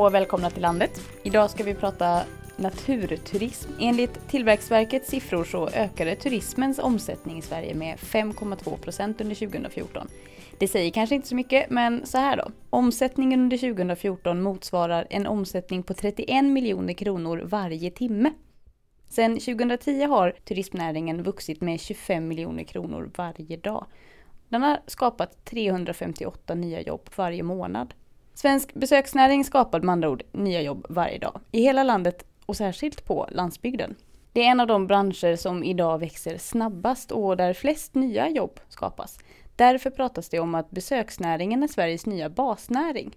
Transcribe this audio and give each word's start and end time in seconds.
Hej 0.00 0.06
och 0.06 0.14
välkomna 0.14 0.50
till 0.50 0.62
landet. 0.62 1.00
Idag 1.22 1.50
ska 1.50 1.64
vi 1.64 1.74
prata 1.74 2.22
naturturism. 2.56 3.70
Enligt 3.80 4.28
Tillväxtverkets 4.28 5.08
siffror 5.08 5.44
så 5.44 5.68
ökade 5.68 6.16
turismens 6.16 6.78
omsättning 6.78 7.38
i 7.38 7.42
Sverige 7.42 7.74
med 7.74 7.98
5,2 7.98 8.76
procent 8.76 9.20
under 9.20 9.34
2014. 9.34 10.08
Det 10.58 10.68
säger 10.68 10.90
kanske 10.90 11.14
inte 11.14 11.28
så 11.28 11.34
mycket, 11.34 11.70
men 11.70 12.06
så 12.06 12.18
här 12.18 12.36
då. 12.36 12.50
Omsättningen 12.70 13.40
under 13.40 13.56
2014 13.56 14.42
motsvarar 14.42 15.06
en 15.10 15.26
omsättning 15.26 15.82
på 15.82 15.94
31 15.94 16.44
miljoner 16.44 16.94
kronor 16.94 17.42
varje 17.44 17.90
timme. 17.90 18.32
Sedan 19.08 19.34
2010 19.34 20.02
har 20.02 20.34
turismnäringen 20.44 21.22
vuxit 21.22 21.60
med 21.60 21.80
25 21.80 22.28
miljoner 22.28 22.64
kronor 22.64 23.10
varje 23.16 23.56
dag. 23.56 23.86
Den 24.48 24.62
har 24.62 24.78
skapat 24.86 25.44
358 25.44 26.54
nya 26.54 26.80
jobb 26.80 27.10
varje 27.16 27.42
månad. 27.42 27.94
Svensk 28.40 28.74
besöksnäring 28.74 29.44
skapar 29.44 29.80
med 29.80 29.92
andra 29.92 30.10
ord 30.10 30.22
nya 30.32 30.62
jobb 30.62 30.86
varje 30.88 31.18
dag. 31.18 31.40
I 31.52 31.62
hela 31.62 31.82
landet 31.82 32.24
och 32.46 32.56
särskilt 32.56 33.04
på 33.04 33.28
landsbygden. 33.32 33.94
Det 34.32 34.40
är 34.40 34.50
en 34.50 34.60
av 34.60 34.66
de 34.66 34.86
branscher 34.86 35.36
som 35.36 35.64
idag 35.64 35.98
växer 35.98 36.38
snabbast 36.38 37.12
och 37.12 37.36
där 37.36 37.52
flest 37.52 37.94
nya 37.94 38.28
jobb 38.28 38.60
skapas. 38.68 39.18
Därför 39.56 39.90
pratas 39.90 40.28
det 40.28 40.38
om 40.38 40.54
att 40.54 40.70
besöksnäringen 40.70 41.62
är 41.62 41.68
Sveriges 41.68 42.06
nya 42.06 42.30
basnäring. 42.30 43.16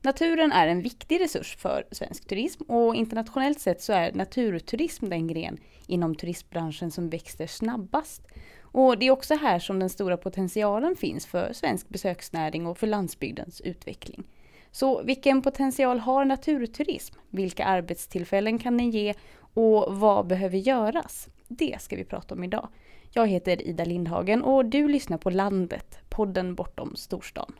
Naturen 0.00 0.52
är 0.52 0.66
en 0.66 0.82
viktig 0.82 1.20
resurs 1.20 1.56
för 1.56 1.86
svensk 1.90 2.28
turism 2.28 2.62
och 2.62 2.94
internationellt 2.94 3.60
sett 3.60 3.82
så 3.82 3.92
är 3.92 4.12
naturturism 4.12 5.08
den 5.08 5.26
gren 5.26 5.58
inom 5.86 6.14
turistbranschen 6.14 6.90
som 6.90 7.10
växer 7.10 7.46
snabbast. 7.46 8.22
Och 8.62 8.98
det 8.98 9.06
är 9.06 9.10
också 9.10 9.34
här 9.34 9.58
som 9.58 9.78
den 9.78 9.90
stora 9.90 10.16
potentialen 10.16 10.96
finns 10.96 11.26
för 11.26 11.52
svensk 11.52 11.88
besöksnäring 11.88 12.66
och 12.66 12.78
för 12.78 12.86
landsbygdens 12.86 13.60
utveckling. 13.60 14.24
Så 14.74 15.02
vilken 15.02 15.42
potential 15.42 15.98
har 15.98 16.24
naturturism? 16.24 17.14
Vilka 17.30 17.64
arbetstillfällen 17.64 18.58
kan 18.58 18.78
den 18.78 18.90
ge 18.90 19.14
och 19.38 19.96
vad 19.96 20.26
behöver 20.26 20.58
göras? 20.58 21.28
Det 21.48 21.80
ska 21.80 21.96
vi 21.96 22.04
prata 22.04 22.34
om 22.34 22.44
idag. 22.44 22.68
Jag 23.10 23.26
heter 23.26 23.62
Ida 23.62 23.84
Lindhagen 23.84 24.42
och 24.42 24.64
du 24.64 24.88
lyssnar 24.88 25.18
på 25.18 25.30
Landet, 25.30 25.98
podden 26.08 26.54
bortom 26.54 26.96
storstan. 26.96 27.52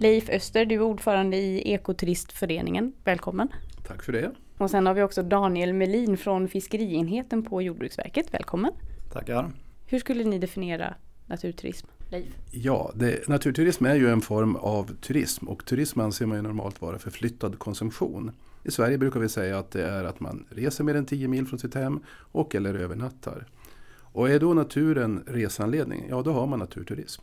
Leif 0.00 0.28
Öster, 0.28 0.64
du 0.64 0.74
är 0.74 0.82
ordförande 0.82 1.36
i 1.36 1.72
Ekoturistföreningen. 1.72 2.92
Välkommen! 3.04 3.48
Tack 3.86 4.02
för 4.02 4.12
det! 4.12 4.30
Och 4.58 4.70
sen 4.70 4.86
har 4.86 4.94
vi 4.94 5.02
också 5.02 5.22
Daniel 5.22 5.72
Melin 5.72 6.16
från 6.16 6.48
fiskerienheten 6.48 7.42
på 7.42 7.62
Jordbruksverket. 7.62 8.34
Välkommen! 8.34 8.72
Tackar! 9.12 9.52
Hur 9.86 9.98
skulle 9.98 10.24
ni 10.24 10.38
definiera 10.38 10.94
naturturism? 11.26 11.86
Leif? 12.12 12.34
Ja, 12.50 12.92
det, 12.94 13.28
naturturism 13.28 13.86
är 13.86 13.94
ju 13.94 14.10
en 14.10 14.20
form 14.20 14.56
av 14.56 14.96
turism 15.00 15.48
och 15.48 15.64
turism 15.64 16.00
anser 16.00 16.26
man 16.26 16.36
ju 16.36 16.42
normalt 16.42 16.80
vara 16.80 16.98
förflyttad 16.98 17.58
konsumtion. 17.58 18.32
I 18.64 18.70
Sverige 18.70 18.98
brukar 18.98 19.20
vi 19.20 19.28
säga 19.28 19.58
att 19.58 19.70
det 19.70 19.86
är 19.86 20.04
att 20.04 20.20
man 20.20 20.46
reser 20.50 20.84
mer 20.84 20.94
än 20.94 21.06
10 21.06 21.28
mil 21.28 21.46
från 21.46 21.58
sitt 21.58 21.74
hem 21.74 22.00
och 22.32 22.54
eller 22.54 22.74
övernattar. 22.74 23.46
Och 23.94 24.30
är 24.30 24.40
då 24.40 24.54
naturen 24.54 25.24
resanledning, 25.26 26.06
ja 26.08 26.22
då 26.22 26.32
har 26.32 26.46
man 26.46 26.58
naturturism. 26.58 27.22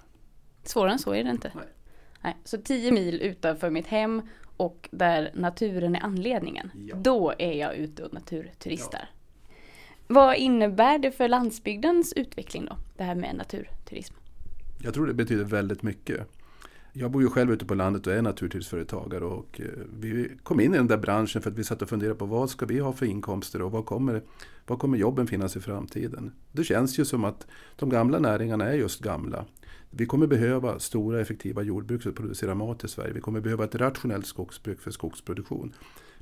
Svårare 0.63 0.91
än 0.91 0.99
så 0.99 1.13
är 1.13 1.23
det 1.23 1.29
inte. 1.29 1.51
Nej. 1.55 1.65
Nej. 2.21 2.37
Så 2.43 2.57
10 2.57 2.91
mil 2.91 3.21
utanför 3.21 3.69
mitt 3.69 3.87
hem 3.87 4.21
och 4.57 4.89
där 4.91 5.31
naturen 5.33 5.95
är 5.95 6.03
anledningen. 6.03 6.71
Ja. 6.75 6.95
Då 6.95 7.33
är 7.38 7.53
jag 7.53 7.75
ute 7.75 8.03
och 8.03 8.13
naturturistar. 8.13 9.09
Vad 10.07 10.35
innebär 10.35 10.99
det 10.99 11.11
för 11.11 11.28
landsbygdens 11.28 12.13
utveckling 12.13 12.66
då? 12.66 12.78
Det 12.97 13.03
här 13.03 13.16
med 13.16 13.35
naturturism. 13.35 14.16
Jag 14.81 14.94
tror 14.94 15.07
det 15.07 15.13
betyder 15.13 15.44
väldigt 15.44 15.84
mycket. 15.84 16.28
Jag 16.94 17.12
bor 17.12 17.22
ju 17.22 17.29
själv 17.29 17.51
ute 17.51 17.66
på 17.66 17.75
landet 17.75 18.07
och 18.07 18.13
är 18.13 18.22
naturturismföretagare 18.22 19.25
och 19.25 19.62
eh, 19.62 19.66
vi 20.00 20.31
kom 20.44 20.59
in 20.59 20.73
i 20.73 20.78
den 20.78 20.88
där 20.88 20.97
branschen 20.97 21.41
för 21.41 21.51
att 21.51 21.57
vi 21.57 21.63
satt 21.63 21.81
och 21.81 21.90
funderade 21.90 22.16
på 22.16 22.25
vad 22.25 22.50
ska 22.50 22.66
vi 22.66 22.79
ha 22.79 22.94
för 22.94 23.06
inkomster 23.06 23.62
och 23.62 23.72
vad 23.72 23.85
kommer, 23.85 24.22
vad 24.67 24.79
kommer 24.79 24.97
jobben 24.97 25.28
finnas 25.28 25.56
i 25.56 25.59
framtiden? 25.59 26.31
Det 26.51 26.63
känns 26.63 27.00
ju 27.00 27.06
som 27.06 27.23
att 27.23 27.47
de 27.75 27.90
gamla 27.90 28.19
näringarna 28.19 28.66
är 28.66 28.73
just 28.73 29.03
gamla. 29.03 29.45
Vi 29.90 30.06
kommer 30.06 30.28
behöva 30.28 30.79
stora 30.79 31.22
effektiva 31.22 31.61
jordbruk 31.61 32.01
för 32.01 32.09
att 32.09 32.16
producera 32.16 32.56
mat 32.56 32.84
i 32.84 32.88
Sverige. 32.88 33.13
Vi 33.13 33.22
kommer 33.22 33.41
behöva 33.41 33.63
ett 33.63 33.75
rationellt 33.75 34.25
skogsbruk 34.25 34.81
för 34.81 34.91
skogsproduktion. 34.91 35.73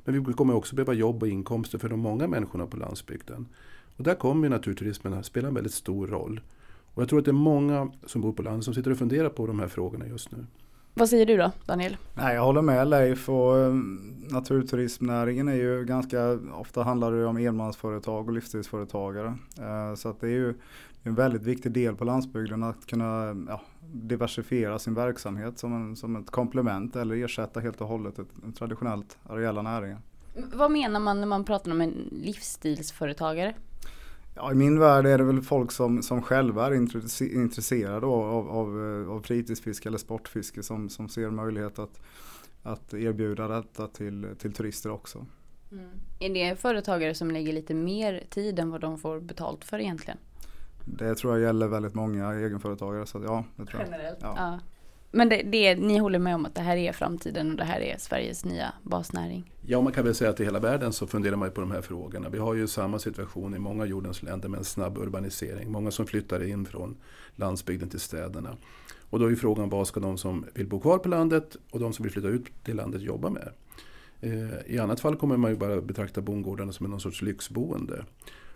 Men 0.04 0.24
vi 0.24 0.32
kommer 0.32 0.54
också 0.54 0.76
behöva 0.76 0.92
jobb 0.92 1.22
och 1.22 1.28
inkomster 1.28 1.78
för 1.78 1.88
de 1.88 2.00
många 2.00 2.26
människorna 2.26 2.66
på 2.66 2.76
landsbygden. 2.76 3.46
Och 3.96 4.04
där 4.04 4.14
kommer 4.14 4.48
naturturismen 4.48 5.14
att 5.14 5.26
spela 5.26 5.48
en 5.48 5.54
väldigt 5.54 5.74
stor 5.74 6.06
roll. 6.06 6.40
Och 6.98 7.02
jag 7.02 7.08
tror 7.08 7.18
att 7.18 7.24
det 7.24 7.30
är 7.30 7.32
många 7.32 7.90
som 8.06 8.20
bor 8.20 8.32
på 8.32 8.42
landet 8.42 8.64
som 8.64 8.74
sitter 8.74 8.90
och 8.90 8.98
funderar 8.98 9.28
på 9.28 9.46
de 9.46 9.58
här 9.60 9.68
frågorna 9.68 10.06
just 10.06 10.30
nu. 10.30 10.46
Vad 10.94 11.08
säger 11.08 11.26
du 11.26 11.36
då, 11.36 11.52
Daniel? 11.66 11.96
Nej, 12.14 12.34
jag 12.34 12.42
håller 12.42 12.62
med 12.62 12.88
Leif 12.88 13.28
och 13.28 13.58
eh, 13.58 13.74
naturturismnäringen 14.30 15.48
är 15.48 15.54
ju 15.54 15.84
ganska, 15.84 16.38
ofta 16.54 16.82
handlar 16.82 17.12
det 17.12 17.26
om 17.26 17.36
enmansföretag 17.36 18.26
och 18.26 18.32
livsstilsföretagare. 18.32 19.34
Eh, 19.60 19.94
Så 19.94 20.08
att 20.08 20.20
det 20.20 20.26
är 20.26 20.30
ju 20.30 20.54
en 21.02 21.14
väldigt 21.14 21.42
viktig 21.42 21.72
del 21.72 21.96
på 21.96 22.04
landsbygden 22.04 22.62
att 22.62 22.86
kunna 22.86 23.36
ja, 23.48 23.60
diversifiera 23.92 24.78
sin 24.78 24.94
verksamhet 24.94 25.58
som, 25.58 25.72
en, 25.72 25.96
som 25.96 26.16
ett 26.16 26.30
komplement 26.30 26.96
eller 26.96 27.24
ersätta 27.24 27.60
helt 27.60 27.80
och 27.80 27.88
hållet 27.88 28.18
ett, 28.18 28.28
ett 28.48 28.56
traditionellt 28.56 29.18
areella 29.28 29.62
näringar. 29.62 29.98
Vad 30.54 30.70
menar 30.70 31.00
man 31.00 31.20
när 31.20 31.26
man 31.26 31.44
pratar 31.44 31.70
om 31.70 31.80
en 31.80 31.94
livsstilsföretagare? 32.12 33.54
Ja, 34.40 34.52
I 34.52 34.54
min 34.54 34.78
värld 34.78 35.06
är 35.06 35.18
det 35.18 35.24
väl 35.24 35.42
folk 35.42 35.72
som, 35.72 36.02
som 36.02 36.22
själva 36.22 36.66
är 36.66 36.70
intresse- 36.70 37.34
intresserade 37.34 38.06
av, 38.06 38.22
av, 38.22 38.48
av, 38.50 39.02
eh, 39.02 39.10
av 39.10 39.20
fritidsfiske 39.22 39.88
eller 39.88 39.98
sportfiske 39.98 40.62
som, 40.62 40.88
som 40.88 41.08
ser 41.08 41.30
möjlighet 41.30 41.78
att, 41.78 42.00
att 42.62 42.94
erbjuda 42.94 43.48
detta 43.48 43.86
till, 43.86 44.26
till 44.38 44.52
turister 44.52 44.90
också. 44.90 45.26
Är 46.18 46.34
det 46.34 46.60
företagare 46.60 47.14
som 47.14 47.30
lägger 47.30 47.52
lite 47.52 47.74
mer 47.74 48.24
tid 48.30 48.58
än 48.58 48.70
vad 48.70 48.80
de 48.80 48.98
får 48.98 49.20
betalt 49.20 49.64
för 49.64 49.78
egentligen? 49.78 50.18
Det 50.84 51.14
tror 51.14 51.34
jag 51.38 51.42
gäller 51.42 51.68
väldigt 51.68 51.94
många 51.94 52.34
egenföretagare 52.34 53.06
så 53.06 53.22
ja, 53.24 53.44
det 53.56 53.66
tror 53.66 53.80
jag. 53.80 53.90
Generellt? 53.90 54.18
Ja. 54.22 54.34
Ja. 54.36 54.58
Men 55.10 55.28
det, 55.28 55.42
det, 55.42 55.76
ni 55.76 55.98
håller 55.98 56.18
med 56.18 56.34
om 56.34 56.46
att 56.46 56.54
det 56.54 56.60
här 56.60 56.76
är 56.76 56.92
framtiden 56.92 57.50
och 57.50 57.56
det 57.56 57.64
här 57.64 57.80
är 57.80 57.98
Sveriges 57.98 58.44
nya 58.44 58.72
basnäring? 58.82 59.52
Ja, 59.70 59.80
man 59.80 59.92
kan 59.92 60.04
väl 60.04 60.14
säga 60.14 60.30
att 60.30 60.40
i 60.40 60.44
hela 60.44 60.58
världen 60.58 60.92
så 60.92 61.06
funderar 61.06 61.36
man 61.36 61.48
ju 61.48 61.52
på 61.52 61.60
de 61.60 61.70
här 61.70 61.80
frågorna. 61.80 62.28
Vi 62.28 62.38
har 62.38 62.54
ju 62.54 62.66
samma 62.66 62.98
situation 62.98 63.54
i 63.54 63.58
många 63.58 63.82
av 63.82 63.88
jordens 63.88 64.22
länder 64.22 64.48
med 64.48 64.58
en 64.58 64.64
snabb 64.64 64.98
urbanisering. 64.98 65.70
Många 65.70 65.90
som 65.90 66.06
flyttar 66.06 66.44
in 66.44 66.66
från 66.66 66.96
landsbygden 67.36 67.88
till 67.88 68.00
städerna. 68.00 68.56
Och 69.10 69.18
då 69.18 69.24
är 69.24 69.30
ju 69.30 69.36
frågan 69.36 69.68
vad 69.68 69.86
ska 69.86 70.00
de 70.00 70.18
som 70.18 70.44
vill 70.54 70.66
bo 70.66 70.80
kvar 70.80 70.98
på 70.98 71.08
landet 71.08 71.56
och 71.70 71.80
de 71.80 71.92
som 71.92 72.02
vill 72.02 72.12
flytta 72.12 72.28
ut 72.28 72.64
till 72.64 72.76
landet 72.76 73.02
jobba 73.02 73.30
med? 73.30 73.48
Eh, 74.20 74.74
I 74.74 74.78
annat 74.78 75.00
fall 75.00 75.16
kommer 75.16 75.36
man 75.36 75.50
ju 75.50 75.56
bara 75.56 75.80
betrakta 75.80 76.20
bondgårdarna 76.20 76.72
som 76.72 76.90
någon 76.90 77.00
sorts 77.00 77.22
lyxboende. 77.22 78.04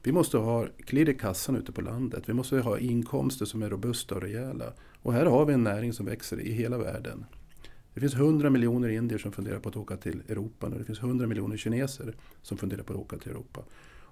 Vi 0.02 0.12
måste 0.12 0.38
ha 0.38 0.66
klirr 0.86 1.08
i 1.08 1.14
kassan 1.14 1.56
ute 1.56 1.72
på 1.72 1.80
landet. 1.80 2.22
Vi 2.26 2.32
måste 2.32 2.60
ha 2.60 2.78
inkomster 2.78 3.44
som 3.44 3.62
är 3.62 3.70
robusta 3.70 4.14
och 4.14 4.22
rejäla. 4.22 4.72
Och 5.02 5.12
här 5.12 5.26
har 5.26 5.44
vi 5.44 5.54
en 5.54 5.64
näring 5.64 5.92
som 5.92 6.06
växer 6.06 6.40
i 6.40 6.52
hela 6.52 6.78
världen. 6.78 7.24
Det 7.94 8.00
finns 8.00 8.14
100 8.14 8.50
miljoner 8.50 8.88
indier 8.88 9.19
som 9.19 9.32
funderar 9.32 9.58
på 9.58 9.69
att 9.69 9.76
åka 9.76 9.97
till 9.97 10.22
Europa 10.28 10.66
och 10.66 10.78
det 10.78 10.84
finns 10.84 10.98
100 10.98 11.26
miljoner 11.26 11.56
kineser 11.56 12.14
som 12.42 12.58
funderar 12.58 12.82
på 12.82 12.92
att 12.92 12.98
åka 12.98 13.16
till 13.16 13.30
Europa. 13.30 13.60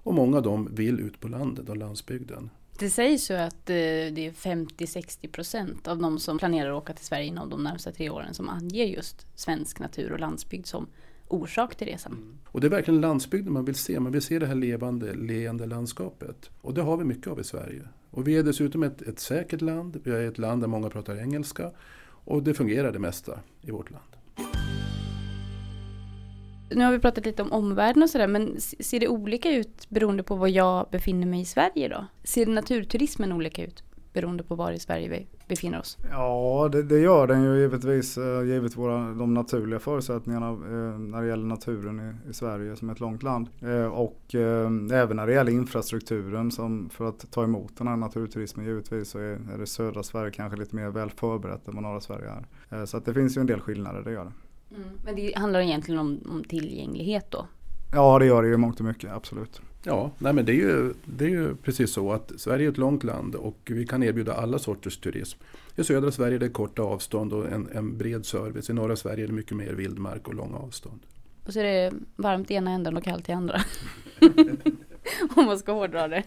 Och 0.03 0.13
många 0.13 0.37
av 0.37 0.43
dem 0.43 0.69
vill 0.71 0.99
ut 0.99 1.19
på 1.19 1.27
landet 1.27 1.69
och 1.69 1.77
landsbygden. 1.77 2.49
Det 2.79 2.89
sägs 2.89 3.31
ju 3.31 3.35
att 3.35 3.69
eh, 3.69 3.75
det 4.13 4.27
är 4.27 4.31
50-60 4.31 5.31
procent 5.31 5.87
av 5.87 5.97
de 5.99 6.19
som 6.19 6.37
planerar 6.37 6.69
att 6.69 6.83
åka 6.83 6.93
till 6.93 7.05
Sverige 7.05 7.25
inom 7.25 7.49
de 7.49 7.63
närmsta 7.63 7.91
tre 7.91 8.09
åren 8.09 8.33
som 8.33 8.49
anger 8.49 8.85
just 8.85 9.27
svensk 9.35 9.79
natur 9.79 10.11
och 10.11 10.19
landsbygd 10.19 10.65
som 10.65 10.87
orsak 11.27 11.75
till 11.75 11.87
resan. 11.87 12.39
Och 12.45 12.61
det 12.61 12.67
är 12.67 12.71
verkligen 12.71 13.01
landsbygden 13.01 13.53
man 13.53 13.65
vill 13.65 13.75
se. 13.75 13.99
Man 13.99 14.11
vill 14.11 14.21
se 14.21 14.39
det 14.39 14.45
här 14.45 14.55
levande, 14.55 15.13
leende 15.13 15.65
landskapet. 15.65 16.49
Och 16.61 16.73
det 16.73 16.81
har 16.81 16.97
vi 16.97 17.03
mycket 17.03 17.27
av 17.27 17.39
i 17.39 17.43
Sverige. 17.43 17.81
Och 18.09 18.27
vi 18.27 18.37
är 18.37 18.43
dessutom 18.43 18.83
ett, 18.83 19.01
ett 19.01 19.19
säkert 19.19 19.61
land. 19.61 20.01
Vi 20.03 20.11
är 20.11 20.27
ett 20.27 20.37
land 20.37 20.63
där 20.63 20.67
många 20.67 20.89
pratar 20.89 21.17
engelska. 21.17 21.71
Och 22.25 22.43
det 22.43 22.53
fungerar 22.53 22.91
det 22.91 22.99
mesta 22.99 23.39
i 23.61 23.71
vårt 23.71 23.91
land. 23.91 24.05
Nu 26.69 26.83
har 26.83 26.91
vi 26.91 26.99
pratat 26.99 27.25
lite 27.25 27.41
om 27.41 27.51
omvärlden 27.51 28.03
och 28.03 28.09
sådär, 28.09 28.27
men 28.27 28.59
ser 28.59 28.99
det 28.99 29.07
olika 29.07 29.51
ut 29.51 29.89
beroende 29.89 30.23
på 30.23 30.35
var 30.35 30.47
jag 30.47 30.87
befinner 30.91 31.27
mig 31.27 31.41
i 31.41 31.45
Sverige 31.45 31.87
då? 31.87 32.05
Ser 32.23 32.45
naturturismen 32.45 33.31
olika 33.31 33.63
ut 33.63 33.83
beroende 34.13 34.43
på 34.43 34.55
var 34.55 34.71
i 34.71 34.79
Sverige 34.79 35.09
vi 35.09 35.27
befinner 35.47 35.79
oss? 35.79 35.97
Ja, 36.09 36.69
det, 36.71 36.83
det 36.83 36.99
gör 36.99 37.27
den 37.27 37.43
ju 37.43 37.59
givetvis 37.59 38.17
eh, 38.17 38.43
givet 38.43 38.77
våra, 38.77 39.13
de 39.13 39.33
naturliga 39.33 39.79
förutsättningarna 39.79 40.47
eh, 40.47 40.99
när 40.99 41.21
det 41.21 41.27
gäller 41.27 41.45
naturen 41.45 41.99
i, 41.99 42.29
i 42.29 42.33
Sverige 42.33 42.75
som 42.75 42.89
ett 42.89 42.99
långt 42.99 43.23
land. 43.23 43.49
Eh, 43.61 43.85
och 43.85 44.35
eh, 44.35 44.71
även 44.91 45.15
när 45.15 45.27
det 45.27 45.33
gäller 45.33 45.51
infrastrukturen 45.51 46.51
som 46.51 46.89
för 46.89 47.09
att 47.09 47.31
ta 47.31 47.43
emot 47.43 47.77
den 47.77 47.87
här 47.87 47.95
naturturismen 47.95 48.65
givetvis 48.65 49.09
så 49.09 49.19
är, 49.19 49.39
är 49.53 49.57
det 49.57 49.67
södra 49.67 50.03
Sverige 50.03 50.31
kanske 50.31 50.59
lite 50.59 50.75
mer 50.75 50.89
väl 50.89 51.09
förberett 51.09 51.67
än 51.67 51.73
vad 51.73 51.83
norra 51.83 52.01
Sverige 52.01 52.31
är. 52.69 52.85
Så 52.85 52.97
att 52.97 53.05
det 53.05 53.13
finns 53.13 53.37
ju 53.37 53.39
en 53.39 53.47
del 53.47 53.59
skillnader, 53.59 54.01
det 54.01 54.11
gör 54.11 54.25
det. 54.25 54.31
Men 55.05 55.15
det 55.15 55.37
handlar 55.37 55.59
egentligen 55.59 55.99
om, 55.99 56.19
om 56.29 56.43
tillgänglighet 56.43 57.31
då? 57.31 57.47
Ja, 57.93 58.19
det 58.19 58.25
gör 58.25 58.41
det 58.41 58.47
ju 58.47 58.57
mångt 58.57 58.79
och 58.79 58.85
mycket, 58.85 59.11
absolut. 59.11 59.61
Ja, 59.83 60.11
nej 60.17 60.33
men 60.33 60.45
det 60.45 60.51
är, 60.51 60.55
ju, 60.55 60.93
det 61.05 61.25
är 61.25 61.29
ju 61.29 61.55
precis 61.55 61.91
så 61.91 62.11
att 62.11 62.31
Sverige 62.37 62.67
är 62.67 62.71
ett 62.71 62.77
långt 62.77 63.03
land 63.03 63.35
och 63.35 63.57
vi 63.65 63.87
kan 63.87 64.03
erbjuda 64.03 64.33
alla 64.33 64.59
sorters 64.59 64.97
turism. 64.97 65.39
I 65.75 65.83
södra 65.83 66.11
Sverige 66.11 66.35
är 66.35 66.39
det 66.39 66.49
korta 66.49 66.81
avstånd 66.81 67.33
och 67.33 67.51
en, 67.51 67.69
en 67.73 67.97
bred 67.97 68.25
service. 68.25 68.69
I 68.69 68.73
norra 68.73 68.95
Sverige 68.95 69.23
är 69.23 69.27
det 69.27 69.33
mycket 69.33 69.57
mer 69.57 69.73
vildmark 69.73 70.27
och 70.27 70.33
långa 70.33 70.57
avstånd. 70.57 70.99
Och 71.45 71.53
så 71.53 71.59
är 71.59 71.63
det 71.63 71.93
varmt 72.15 72.51
i 72.51 72.53
ena 72.53 72.71
änden 72.71 72.97
och 72.97 73.03
kallt 73.03 73.29
i 73.29 73.31
andra. 73.31 73.61
Om 75.35 75.45
man 75.45 75.59
ska 75.59 75.71
hårdra 75.71 76.07
det. 76.07 76.23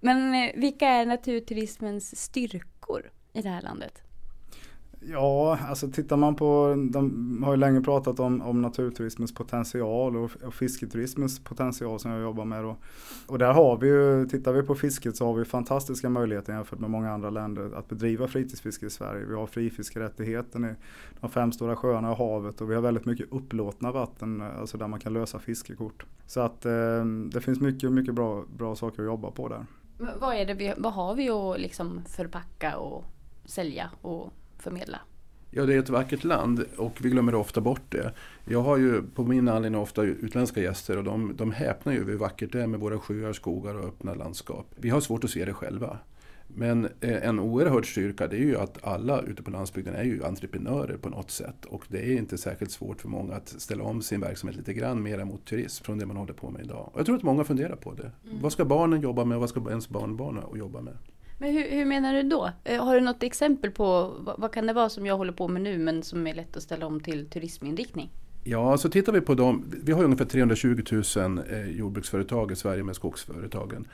Men 0.00 0.34
eh, 0.34 0.50
vilka 0.56 0.88
är 0.88 1.06
naturturismens 1.06 2.22
styrkor 2.22 3.10
i 3.32 3.42
det 3.42 3.48
här 3.48 3.62
landet? 3.62 4.02
Ja, 5.00 5.58
alltså 5.68 5.90
tittar 5.90 6.16
man 6.16 6.34
på, 6.34 6.74
de 6.90 7.42
har 7.42 7.52
ju 7.52 7.56
länge 7.56 7.80
pratat 7.80 8.20
om, 8.20 8.42
om 8.42 8.62
naturturismens 8.62 9.34
potential 9.34 10.16
och, 10.16 10.30
och 10.44 10.54
fisketurismens 10.54 11.40
potential 11.40 12.00
som 12.00 12.10
jag 12.10 12.22
jobbar 12.22 12.44
med. 12.44 12.64
Då. 12.64 12.76
Och 13.26 13.38
där 13.38 13.52
har 13.52 13.76
vi 13.76 13.88
ju, 13.88 14.26
tittar 14.26 14.52
vi 14.52 14.62
på 14.62 14.74
fisket 14.74 15.16
så 15.16 15.26
har 15.26 15.34
vi 15.34 15.44
fantastiska 15.44 16.08
möjligheter 16.08 16.52
jämfört 16.52 16.78
med 16.78 16.90
många 16.90 17.12
andra 17.12 17.30
länder 17.30 17.78
att 17.78 17.88
bedriva 17.88 18.28
fritidsfiske 18.28 18.86
i 18.86 18.90
Sverige. 18.90 19.24
Vi 19.24 19.34
har 19.34 19.46
frifiskerättigheten 19.46 20.64
i 20.64 20.74
de 21.20 21.30
fem 21.30 21.52
stora 21.52 21.76
sjöarna 21.76 22.10
och 22.10 22.18
havet 22.18 22.60
och 22.60 22.70
vi 22.70 22.74
har 22.74 22.82
väldigt 22.82 23.04
mycket 23.04 23.32
upplåtna 23.32 23.92
vatten, 23.92 24.40
alltså 24.40 24.78
där 24.78 24.88
man 24.88 25.00
kan 25.00 25.12
lösa 25.12 25.38
fiskekort. 25.38 26.06
Så 26.26 26.40
att 26.40 26.66
eh, 26.66 27.04
det 27.32 27.40
finns 27.40 27.60
mycket, 27.60 27.92
mycket 27.92 28.14
bra, 28.14 28.44
bra 28.56 28.76
saker 28.76 29.02
att 29.02 29.06
jobba 29.06 29.30
på 29.30 29.48
där. 29.48 29.66
vad, 30.20 30.36
är 30.36 30.46
det 30.46 30.54
vi, 30.54 30.74
vad 30.76 30.92
har 30.92 31.14
vi 31.14 31.30
att 31.30 31.60
liksom 31.60 32.02
förpacka 32.04 32.76
och 32.76 33.04
sälja 33.44 33.90
och 34.02 34.32
förmedla? 34.58 35.00
Ja, 35.50 35.66
det 35.66 35.74
är 35.74 35.78
ett 35.78 35.88
vackert 35.88 36.24
land 36.24 36.64
och 36.76 36.98
vi 37.00 37.10
glömmer 37.10 37.34
ofta 37.34 37.60
bort 37.60 37.82
det. 37.88 38.12
Jag 38.44 38.62
har 38.62 38.76
ju 38.76 39.02
på 39.02 39.24
min 39.24 39.48
anledning 39.48 39.80
ofta 39.80 40.02
utländska 40.02 40.60
gäster 40.60 40.96
och 40.96 41.04
de, 41.04 41.36
de 41.36 41.52
häpnar 41.52 41.92
ju 41.92 42.00
över 42.00 42.12
hur 42.12 42.18
vackert 42.18 42.52
det 42.52 42.62
är 42.62 42.66
med 42.66 42.80
våra 42.80 42.98
sjöar, 42.98 43.32
skogar 43.32 43.74
och 43.74 43.84
öppna 43.84 44.14
landskap. 44.14 44.66
Vi 44.76 44.90
har 44.90 45.00
svårt 45.00 45.24
att 45.24 45.30
se 45.30 45.44
det 45.44 45.54
själva. 45.54 45.98
Men 46.54 46.84
eh, 47.00 47.28
en 47.28 47.38
oerhörd 47.38 47.92
styrka 47.92 48.26
det 48.26 48.36
är 48.36 48.40
ju 48.40 48.58
att 48.58 48.84
alla 48.84 49.22
ute 49.22 49.42
på 49.42 49.50
landsbygden 49.50 49.94
är 49.94 50.04
ju 50.04 50.24
entreprenörer 50.24 50.96
på 50.96 51.08
något 51.08 51.30
sätt. 51.30 51.64
Och 51.64 51.84
det 51.88 51.98
är 51.98 52.16
inte 52.16 52.38
särskilt 52.38 52.70
svårt 52.70 53.00
för 53.00 53.08
många 53.08 53.34
att 53.34 53.48
ställa 53.48 53.84
om 53.84 54.02
sin 54.02 54.20
verksamhet 54.20 54.56
lite 54.56 54.72
grann 54.72 55.02
mer 55.02 55.24
mot 55.24 55.44
turism 55.44 55.84
från 55.84 55.98
det 55.98 56.06
man 56.06 56.16
håller 56.16 56.32
på 56.32 56.50
med 56.50 56.64
idag. 56.64 56.90
Och 56.92 56.98
jag 56.98 57.06
tror 57.06 57.16
att 57.16 57.22
många 57.22 57.44
funderar 57.44 57.76
på 57.76 57.92
det. 57.92 58.12
Mm. 58.24 58.42
Vad 58.42 58.52
ska 58.52 58.64
barnen 58.64 59.00
jobba 59.00 59.24
med 59.24 59.36
och 59.36 59.40
vad 59.40 59.50
ska 59.50 59.70
ens 59.70 59.88
barnbarn 59.88 60.44
jobba 60.54 60.80
med? 60.80 60.96
Men 61.38 61.52
hur, 61.52 61.70
hur, 61.70 61.84
menar 61.84 62.14
du 62.14 62.22
då? 62.22 62.50
Eh, 62.64 62.84
har 62.84 62.94
du 62.94 63.00
något 63.00 63.22
exempel 63.22 63.70
på 63.70 64.14
vad, 64.18 64.40
vad, 64.40 64.52
kan 64.52 64.66
det 64.66 64.72
vara 64.72 64.88
som 64.88 65.06
jag 65.06 65.16
håller 65.16 65.32
på 65.32 65.48
med 65.48 65.62
nu 65.62 65.78
men 65.78 66.02
som 66.02 66.26
är 66.26 66.34
lätt 66.34 66.56
att 66.56 66.62
ställa 66.62 66.86
om 66.86 67.00
till 67.00 67.30
turisminriktning? 67.30 68.10
Ja, 68.44 68.78
så 68.78 68.88
tittar 68.88 69.12
vi 69.12 69.20
på 69.20 69.34
dem. 69.34 69.64
Vi 69.82 69.92
har 69.92 70.04
ungefär 70.04 70.24
320 70.24 70.82
000 71.16 71.40
eh, 71.50 71.70
jordbruksföretag 71.70 72.52
i 72.52 72.56
Sverige 72.56 72.82
med 72.82 72.96
skogsföretagen. 72.96 73.88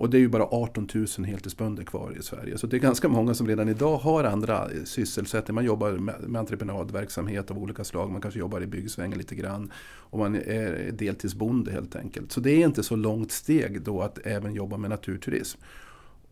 Och 0.00 0.10
det 0.10 0.16
är 0.16 0.20
ju 0.20 0.28
bara 0.28 0.44
18 0.44 0.88
000 0.94 1.26
heltidsbönder 1.26 1.84
kvar 1.84 2.16
i 2.18 2.22
Sverige. 2.22 2.58
Så 2.58 2.66
det 2.66 2.76
är 2.76 2.80
ganska 2.80 3.08
många 3.08 3.34
som 3.34 3.48
redan 3.48 3.68
idag 3.68 3.96
har 3.96 4.24
andra 4.24 4.70
eh, 4.70 4.84
sysselsättningar. 4.84 5.54
Man 5.54 5.64
jobbar 5.64 5.90
med 6.28 6.40
entreprenadverksamhet 6.40 7.50
av 7.50 7.58
olika 7.58 7.84
slag. 7.84 8.10
Man 8.10 8.20
kanske 8.20 8.40
jobbar 8.40 8.60
i 8.60 8.66
byggsvängen 8.66 9.18
lite 9.18 9.34
grann. 9.34 9.72
Och 9.82 10.18
man 10.18 10.34
är 10.34 10.92
deltidsbonde 10.92 11.72
helt 11.72 11.96
enkelt. 11.96 12.32
Så 12.32 12.40
det 12.40 12.50
är 12.50 12.66
inte 12.66 12.82
så 12.82 12.96
långt 12.96 13.32
steg 13.32 13.82
då 13.82 14.00
att 14.00 14.18
även 14.18 14.54
jobba 14.54 14.76
med 14.76 14.90
naturturism. 14.90 15.60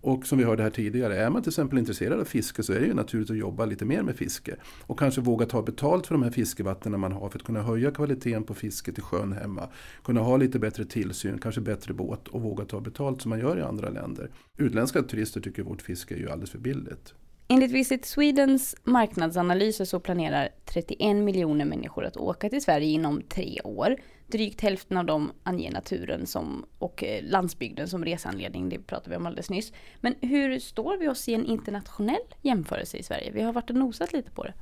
Och 0.00 0.26
som 0.26 0.38
vi 0.38 0.44
hörde 0.44 0.62
här 0.62 0.70
tidigare, 0.70 1.16
är 1.16 1.30
man 1.30 1.42
till 1.42 1.50
exempel 1.50 1.78
intresserad 1.78 2.20
av 2.20 2.24
fiske 2.24 2.62
så 2.62 2.72
är 2.72 2.80
det 2.80 2.86
ju 2.86 2.94
naturligt 2.94 3.30
att 3.30 3.36
jobba 3.36 3.64
lite 3.64 3.84
mer 3.84 4.02
med 4.02 4.16
fiske. 4.16 4.56
Och 4.86 4.98
kanske 4.98 5.20
våga 5.20 5.46
ta 5.46 5.62
betalt 5.62 6.06
för 6.06 6.14
de 6.14 6.22
här 6.22 6.30
fiskevattnen 6.30 7.00
man 7.00 7.12
har 7.12 7.28
för 7.28 7.38
att 7.38 7.44
kunna 7.44 7.62
höja 7.62 7.90
kvaliteten 7.90 8.44
på 8.44 8.54
fisket 8.54 8.98
i 8.98 9.00
sjön 9.00 9.32
hemma. 9.32 9.68
Kunna 10.04 10.20
ha 10.20 10.36
lite 10.36 10.58
bättre 10.58 10.84
tillsyn, 10.84 11.38
kanske 11.38 11.60
bättre 11.60 11.94
båt 11.94 12.28
och 12.28 12.42
våga 12.42 12.64
ta 12.64 12.80
betalt 12.80 13.22
som 13.22 13.28
man 13.28 13.38
gör 13.38 13.58
i 13.58 13.62
andra 13.62 13.90
länder. 13.90 14.30
Utländska 14.56 15.02
turister 15.02 15.40
tycker 15.40 15.62
vårt 15.62 15.82
fiske 15.82 16.14
är 16.14 16.18
ju 16.18 16.30
alldeles 16.30 16.50
för 16.50 16.58
billigt. 16.58 17.14
Enligt 17.48 17.70
Visit 17.70 18.04
Swedens 18.04 18.76
marknadsanalyser 18.84 19.84
så 19.84 20.00
planerar 20.00 20.48
31 20.64 21.16
miljoner 21.16 21.64
människor 21.64 22.04
att 22.04 22.16
åka 22.16 22.48
till 22.48 22.62
Sverige 22.62 22.88
inom 22.88 23.22
tre 23.22 23.60
år. 23.64 23.96
Drygt 24.30 24.60
hälften 24.60 24.96
av 24.96 25.04
dem 25.04 25.32
anger 25.42 25.72
naturen 25.72 26.26
som, 26.26 26.64
och 26.78 27.04
eh, 27.04 27.24
landsbygden 27.24 27.88
som 27.88 28.04
resanledning, 28.04 28.68
det 28.68 28.78
pratade 28.78 29.10
vi 29.10 29.16
om 29.16 29.26
alldeles 29.26 29.50
nyss. 29.50 29.72
Men 30.00 30.14
hur 30.20 30.58
står 30.58 30.96
vi 30.96 31.08
oss 31.08 31.28
i 31.28 31.34
en 31.34 31.44
internationell 31.44 32.34
jämförelse 32.42 32.96
i 32.96 33.02
Sverige? 33.02 33.30
Vi 33.34 33.42
har 33.42 33.52
varit 33.52 33.70
och 33.70 33.76
nosat 33.76 34.12
lite 34.12 34.30
på 34.30 34.44
det. 34.44 34.52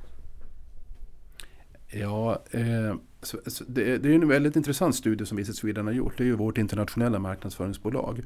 Ja, 1.91 2.43
eh, 2.51 2.95
så, 3.21 3.37
så 3.47 3.63
det, 3.67 3.97
det, 3.97 4.09
är 4.09 4.15
en 4.15 4.27
väldigt 4.27 4.55
intressant 4.55 4.95
studie 4.95 5.25
som 5.25 5.37
Visit 5.37 5.55
Sweden 5.55 5.85
har 5.85 5.93
gjort. 5.93 6.17
Det 6.17 6.23
är 6.23 6.25
ju 6.25 6.35
vårt 6.35 6.57
internationella 6.57 7.19
marknadsföringsbolag. 7.19 8.23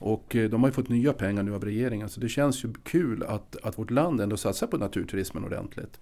Och 0.00 0.36
eh, 0.36 0.50
de 0.50 0.62
har 0.62 0.68
ju 0.68 0.72
fått 0.72 0.88
nya 0.88 1.12
pengar 1.12 1.42
nu 1.42 1.54
av 1.54 1.64
regeringen 1.64 2.08
så 2.08 2.20
det 2.20 2.28
känns 2.28 2.64
ju 2.64 2.72
kul 2.82 3.22
att, 3.22 3.56
att 3.62 3.78
vårt 3.78 3.90
land 3.90 4.20
ändå 4.20 4.36
satsar 4.36 4.66
på 4.66 4.76
naturturismen 4.76 5.44
ordentligt. 5.44 6.00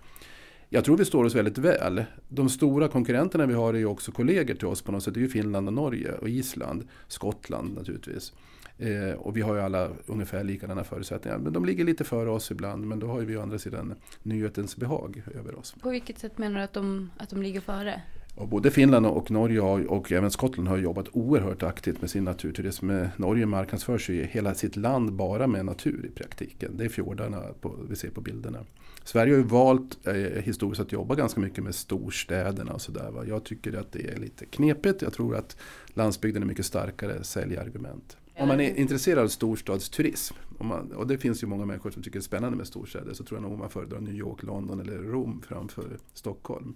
Jag 0.74 0.84
tror 0.84 0.96
vi 0.96 1.04
står 1.04 1.24
oss 1.24 1.34
väldigt 1.34 1.58
väl. 1.58 2.04
De 2.28 2.48
stora 2.48 2.88
konkurrenterna 2.88 3.46
vi 3.46 3.54
har 3.54 3.74
är 3.74 3.78
ju 3.78 3.86
också 3.86 4.12
kollegor 4.12 4.54
till 4.54 4.66
oss 4.66 4.82
på 4.82 4.92
något 4.92 5.02
sätt. 5.02 5.14
Det 5.14 5.20
är 5.20 5.22
ju 5.22 5.28
Finland 5.28 5.68
och 5.68 5.72
Norge 5.72 6.12
och 6.12 6.28
Island, 6.28 6.88
Skottland 7.08 7.74
naturligtvis. 7.74 8.32
Eh, 8.78 9.12
och 9.18 9.36
vi 9.36 9.40
har 9.40 9.54
ju 9.54 9.60
alla 9.60 9.88
ungefär 10.06 10.44
likadana 10.44 10.84
förutsättningar. 10.84 11.38
Men 11.38 11.52
de 11.52 11.64
ligger 11.64 11.84
lite 11.84 12.04
före 12.04 12.30
oss 12.30 12.50
ibland. 12.50 12.86
Men 12.86 12.98
då 12.98 13.06
har 13.06 13.20
vi 13.20 13.36
å 13.36 13.42
andra 13.42 13.58
sidan 13.58 13.94
nyhetens 14.22 14.76
behag 14.76 15.22
över 15.34 15.58
oss. 15.58 15.74
På 15.80 15.90
vilket 15.90 16.18
sätt 16.18 16.38
menar 16.38 16.58
du 16.58 16.64
att 16.64 16.72
de, 16.72 17.10
att 17.18 17.30
de 17.30 17.42
ligger 17.42 17.60
före? 17.60 18.02
Och 18.34 18.48
både 18.48 18.70
Finland 18.70 19.06
och 19.06 19.30
Norge 19.30 19.60
och 19.60 20.12
även 20.12 20.30
Skottland 20.30 20.68
har 20.68 20.76
jobbat 20.76 21.08
oerhört 21.12 21.62
aktivt 21.62 22.00
med 22.00 22.10
sin 22.10 22.24
naturturism. 22.24 22.90
Norge 23.16 23.46
marknadsför 23.46 23.98
sig 23.98 24.26
hela 24.26 24.54
sitt 24.54 24.76
land 24.76 25.12
bara 25.12 25.46
med 25.46 25.64
natur 25.64 26.06
i 26.06 26.10
praktiken. 26.10 26.76
Det 26.76 26.84
är 26.84 26.88
fjordarna 26.88 27.42
på, 27.60 27.76
vi 27.88 27.96
ser 27.96 28.10
på 28.10 28.20
bilderna. 28.20 28.58
Sverige 29.04 29.32
har 29.32 29.38
ju 29.38 29.44
valt 29.44 30.06
eh, 30.06 30.14
historiskt 30.42 30.80
att 30.80 30.92
jobba 30.92 31.14
ganska 31.14 31.40
mycket 31.40 31.64
med 31.64 31.74
storstäderna 31.74 32.72
och 32.72 32.80
sådär. 32.80 33.24
Jag 33.28 33.44
tycker 33.44 33.78
att 33.78 33.92
det 33.92 34.08
är 34.08 34.16
lite 34.16 34.46
knepigt. 34.46 35.02
Jag 35.02 35.12
tror 35.12 35.36
att 35.36 35.56
landsbygden 35.86 36.42
är 36.42 36.46
mycket 36.46 36.66
starkare 36.66 37.24
säljargument. 37.24 38.16
Om 38.38 38.48
man 38.48 38.60
är 38.60 38.74
intresserad 38.74 39.24
av 39.24 39.28
storstadsturism, 39.28 40.34
man, 40.60 40.92
och 40.92 41.06
det 41.06 41.18
finns 41.18 41.42
ju 41.42 41.46
många 41.46 41.64
människor 41.64 41.90
som 41.90 42.02
tycker 42.02 42.18
det 42.18 42.20
är 42.20 42.24
spännande 42.24 42.56
med 42.56 42.66
storstäder, 42.66 43.14
så 43.14 43.24
tror 43.24 43.40
jag 43.40 43.50
nog 43.50 43.58
man 43.58 43.70
föredrar 43.70 44.00
New 44.00 44.14
York, 44.14 44.42
London 44.42 44.80
eller 44.80 44.98
Rom 44.98 45.42
framför 45.48 45.98
Stockholm. 46.14 46.74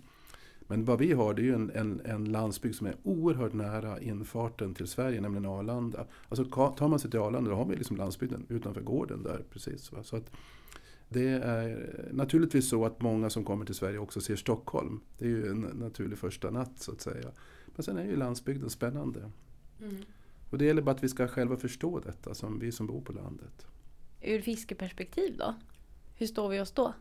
Men 0.67 0.85
vad 0.85 0.99
vi 0.99 1.13
har 1.13 1.35
det 1.35 1.43
är 1.43 1.45
ju 1.45 1.55
en, 1.55 1.71
en, 1.71 2.01
en 2.05 2.25
landsbygd 2.25 2.75
som 2.75 2.87
är 2.87 2.97
oerhört 3.03 3.53
nära 3.53 4.01
infarten 4.01 4.75
till 4.75 4.87
Sverige, 4.87 5.21
nämligen 5.21 5.47
Arlanda. 5.47 6.07
Alltså 6.29 6.45
tar 6.77 6.89
man 6.89 6.99
sig 6.99 7.11
till 7.11 7.21
Arlanda 7.21 7.51
då 7.51 7.57
har 7.57 7.65
vi 7.65 7.77
liksom 7.77 7.97
landsbygden 7.97 8.47
utanför 8.49 8.81
gården 8.81 9.23
där. 9.23 9.45
precis. 9.51 9.93
Va? 9.93 10.03
Så 10.03 10.17
att 10.17 10.31
det 11.09 11.29
är 11.29 11.91
naturligtvis 12.13 12.69
så 12.69 12.85
att 12.85 13.03
många 13.03 13.31
som 13.31 13.45
kommer 13.45 13.65
till 13.65 13.75
Sverige 13.75 13.99
också 13.99 14.21
ser 14.21 14.37
Stockholm. 14.37 15.01
Det 15.19 15.25
är 15.25 15.29
ju 15.29 15.51
en 15.51 15.61
naturlig 15.61 16.19
första 16.19 16.51
natt 16.51 16.79
så 16.81 16.93
att 16.93 17.01
säga. 17.01 17.31
Men 17.67 17.83
sen 17.83 17.97
är 17.99 18.05
ju 18.05 18.17
landsbygden 18.17 18.71
spännande. 18.71 19.31
Mm. 19.81 19.97
Och 20.51 20.59
det 20.59 20.65
gäller 20.65 20.83
bara 20.83 20.91
att 20.91 21.05
vi 21.05 21.09
ska 21.09 21.29
själva 21.29 21.57
förstå 21.57 22.01
detta, 22.01 22.35
som 22.35 22.59
vi 22.59 22.73
som 22.73 22.87
bor 22.87 23.01
på 23.01 23.13
landet. 23.13 23.67
Ur 24.23 24.41
fiskeperspektiv 24.41 25.37
då? 25.37 25.55
Hur 26.15 26.27
står 26.27 26.49
vi 26.49 26.61
oss 26.61 26.73
då? 26.73 26.95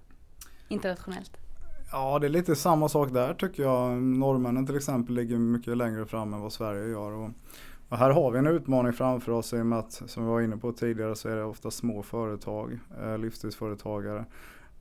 Internationellt? 0.68 1.45
Ja, 1.96 2.20
det 2.20 2.28
är 2.28 2.30
lite 2.30 2.56
samma 2.56 2.90
sak 2.90 3.14
där 3.14 3.34
tycker 3.34 3.64
jag. 3.64 4.02
Norrmännen 4.02 4.66
till 4.66 4.76
exempel 4.76 5.16
ligger 5.16 5.38
mycket 5.38 5.78
längre 5.78 6.06
fram 6.06 6.34
än 6.34 6.42
vad 6.42 6.54
Sverige 6.54 6.90
gör. 6.90 7.12
Och, 7.12 7.30
och 7.90 7.98
här 7.98 8.10
har 8.10 8.32
vi 8.32 8.40
en 8.40 8.48
utmaning 8.48 8.94
framför 8.94 9.32
oss 9.32 9.54
i 9.54 9.62
och 9.62 9.66
med 9.66 9.80
att, 9.80 9.92
som 9.92 10.24
vi 10.24 10.30
var 10.30 10.42
inne 10.42 10.58
på 10.58 10.72
tidigare, 10.72 11.16
så 11.16 11.30
är 11.30 11.36
det 11.36 11.44
ofta 11.44 11.72
små 11.72 12.04
företag, 12.04 12.80
eh, 13.04 13.18
livstidsföretagare. 13.18 14.26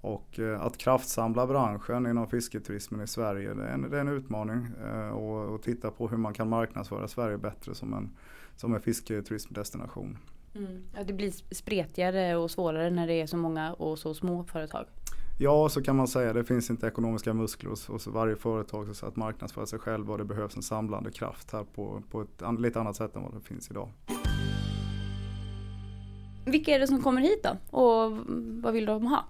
Och 0.00 0.38
eh, 0.38 0.62
att 0.62 0.78
kraftsamla 0.78 1.46
branschen 1.46 2.06
inom 2.06 2.26
fisketurismen 2.26 3.00
i 3.00 3.06
Sverige, 3.06 3.54
det 3.54 3.64
är 3.64 3.74
en, 3.74 3.90
det 3.90 3.96
är 3.96 4.00
en 4.00 4.08
utmaning. 4.08 4.68
Eh, 4.84 5.08
och, 5.08 5.54
och 5.54 5.62
titta 5.62 5.90
på 5.90 6.08
hur 6.08 6.16
man 6.16 6.34
kan 6.34 6.48
marknadsföra 6.48 7.08
Sverige 7.08 7.38
bättre 7.38 7.74
som 7.74 7.94
en, 7.94 8.10
som 8.56 8.74
en 8.74 8.80
fisketurismdestination. 8.80 10.18
Mm. 10.54 10.82
Ja, 10.96 11.04
det 11.04 11.12
blir 11.12 11.54
spretigare 11.54 12.36
och 12.36 12.50
svårare 12.50 12.90
när 12.90 13.06
det 13.06 13.20
är 13.20 13.26
så 13.26 13.36
många 13.36 13.72
och 13.72 13.98
så 13.98 14.14
små 14.14 14.44
företag. 14.44 14.86
Ja, 15.38 15.68
så 15.68 15.82
kan 15.82 15.96
man 15.96 16.08
säga. 16.08 16.32
Det 16.32 16.44
finns 16.44 16.70
inte 16.70 16.86
ekonomiska 16.86 17.34
muskler 17.34 17.70
hos, 17.70 17.86
hos 17.86 18.06
varje 18.06 18.36
företag 18.36 18.96
så 18.96 19.06
att 19.06 19.16
marknadsföra 19.16 19.66
sig 19.66 19.78
själv 19.78 20.10
och 20.10 20.18
det 20.18 20.24
behövs 20.24 20.56
en 20.56 20.62
samlande 20.62 21.10
kraft 21.10 21.52
här 21.52 21.64
på, 21.74 22.02
på 22.10 22.22
ett 22.22 22.42
an, 22.42 22.56
lite 22.56 22.80
annat 22.80 22.96
sätt 22.96 23.16
än 23.16 23.22
vad 23.22 23.34
det 23.34 23.40
finns 23.40 23.70
idag. 23.70 23.88
Vilka 26.46 26.74
är 26.74 26.78
det 26.78 26.86
som 26.86 27.02
kommer 27.02 27.20
hit 27.20 27.42
då? 27.42 27.78
Och 27.78 28.12
vad 28.62 28.72
vill 28.72 28.86
de 28.86 29.06
ha? 29.06 29.24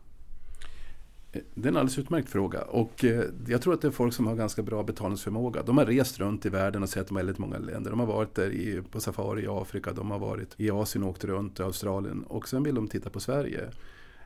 Det 1.33 1.69
är 1.69 1.71
en 1.71 1.77
alldeles 1.77 1.99
utmärkt 1.99 2.29
fråga. 2.29 2.63
Och 2.63 3.05
eh, 3.05 3.25
jag 3.47 3.63
tror 3.63 3.75
att 3.75 3.81
det 3.81 3.89
är 3.89 3.93
folk 3.93 4.15
som 4.15 4.27
har 4.27 4.35
ganska 4.35 4.63
bra 4.63 4.83
betalningsförmåga. 4.83 5.63
De 5.63 5.79
har 5.79 5.87
rest 5.87 6.19
runt 6.19 6.47
i 6.47 6.49
världen 6.49 6.83
och 6.83 6.89
sett 6.89 7.13
väldigt 7.13 7.39
många 7.39 7.59
länder. 7.59 7.91
De 7.91 8.01
har 8.01 8.07
varit 8.07 8.35
där 8.35 8.51
i, 8.51 8.83
på 8.91 9.01
safari 9.01 9.43
i 9.43 9.47
Afrika, 9.49 9.93
de 9.93 10.11
har 10.11 10.19
varit 10.19 10.55
i 10.57 10.71
Asien 10.71 11.05
och 11.05 11.11
åkt 11.11 11.25
runt 11.25 11.61
i 11.61 11.63
Australien. 11.63 12.25
Och 12.29 12.49
sen 12.49 12.63
vill 12.63 12.75
de 12.75 12.89
titta 12.89 13.11
på 13.11 13.21
Sverige. 13.21 13.71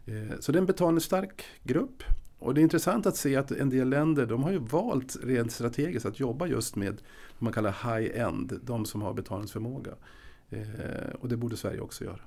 Eh, 0.09 0.39
så 0.41 0.53
det 0.53 0.59
är 0.59 0.61
en 0.61 0.67
betalningsstark 0.67 1.45
grupp. 1.63 2.03
Och 2.39 2.55
det 2.55 2.61
är 2.61 2.63
intressant 2.63 3.07
att 3.07 3.17
se 3.17 3.37
att 3.37 3.51
en 3.51 3.71
del 3.71 3.89
länder 3.89 4.27
de 4.27 4.43
har 4.43 4.51
ju 4.51 4.59
valt 4.59 5.17
rent 5.23 5.53
strategiskt 5.53 6.07
att 6.07 6.21
jobba 6.21 6.47
just 6.47 6.77
med 6.77 6.93
vad 7.39 7.43
man 7.43 7.53
kallar 7.53 7.71
high-end, 7.71 8.61
de 8.63 8.85
som 8.85 9.03
har 9.03 9.15
betalningsförmåga. 9.15 9.93
Eh, 10.51 10.61
och 11.21 11.29
det 11.29 11.37
borde 11.37 11.57
Sverige 11.57 11.81
också 11.81 12.05
göra. 12.05 12.21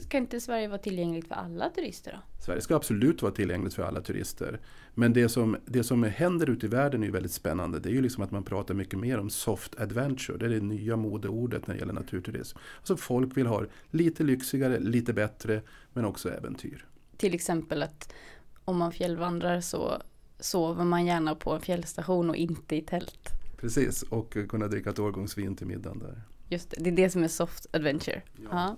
Ska 0.00 0.18
inte 0.18 0.40
Sverige 0.40 0.68
vara 0.68 0.78
tillgängligt 0.78 1.28
för 1.28 1.34
alla 1.34 1.70
turister 1.70 2.12
då? 2.12 2.42
Sverige 2.42 2.60
ska 2.60 2.76
absolut 2.76 3.22
vara 3.22 3.32
tillgängligt 3.32 3.74
för 3.74 3.82
alla 3.82 4.00
turister. 4.00 4.60
Men 4.94 5.12
det 5.12 5.28
som, 5.28 5.56
det 5.64 5.84
som 5.84 6.02
händer 6.02 6.50
ute 6.50 6.66
i 6.66 6.68
världen 6.68 7.02
är 7.02 7.06
ju 7.06 7.12
väldigt 7.12 7.32
spännande. 7.32 7.80
Det 7.80 7.88
är 7.88 7.92
ju 7.92 8.02
liksom 8.02 8.24
att 8.24 8.30
man 8.30 8.44
pratar 8.44 8.74
mycket 8.74 8.98
mer 8.98 9.18
om 9.18 9.30
soft 9.30 9.80
adventure. 9.80 10.38
Det 10.38 10.44
är 10.44 10.50
det 10.50 10.60
nya 10.60 10.96
modeordet 10.96 11.66
när 11.66 11.74
det 11.74 11.78
gäller 11.78 11.92
naturturism. 11.92 12.58
Alltså 12.78 12.96
folk 12.96 13.36
vill 13.36 13.46
ha 13.46 13.64
lite 13.90 14.22
lyxigare, 14.22 14.78
lite 14.78 15.12
bättre, 15.12 15.62
men 15.92 16.04
också 16.04 16.30
äventyr. 16.30 16.86
Till 17.16 17.34
exempel 17.34 17.82
att 17.82 18.12
om 18.64 18.76
man 18.76 18.92
fjällvandrar 18.92 19.60
så 19.60 20.02
sover 20.40 20.84
man 20.84 21.06
gärna 21.06 21.34
på 21.34 21.52
en 21.52 21.60
fjällstation 21.60 22.30
och 22.30 22.36
inte 22.36 22.76
i 22.76 22.80
tält. 22.80 23.28
Precis, 23.56 24.02
och 24.02 24.36
kunna 24.48 24.68
dricka 24.68 24.90
ett 24.90 24.98
årgångsvin 24.98 25.56
till 25.56 25.66
middagen 25.66 25.98
där. 25.98 26.22
Just 26.48 26.70
det, 26.70 26.76
det 26.80 26.90
är 26.90 26.96
det 26.96 27.10
som 27.10 27.24
är 27.24 27.28
soft 27.28 27.66
adventure. 27.72 28.22
Ja. 28.36 28.48
ja. 28.50 28.76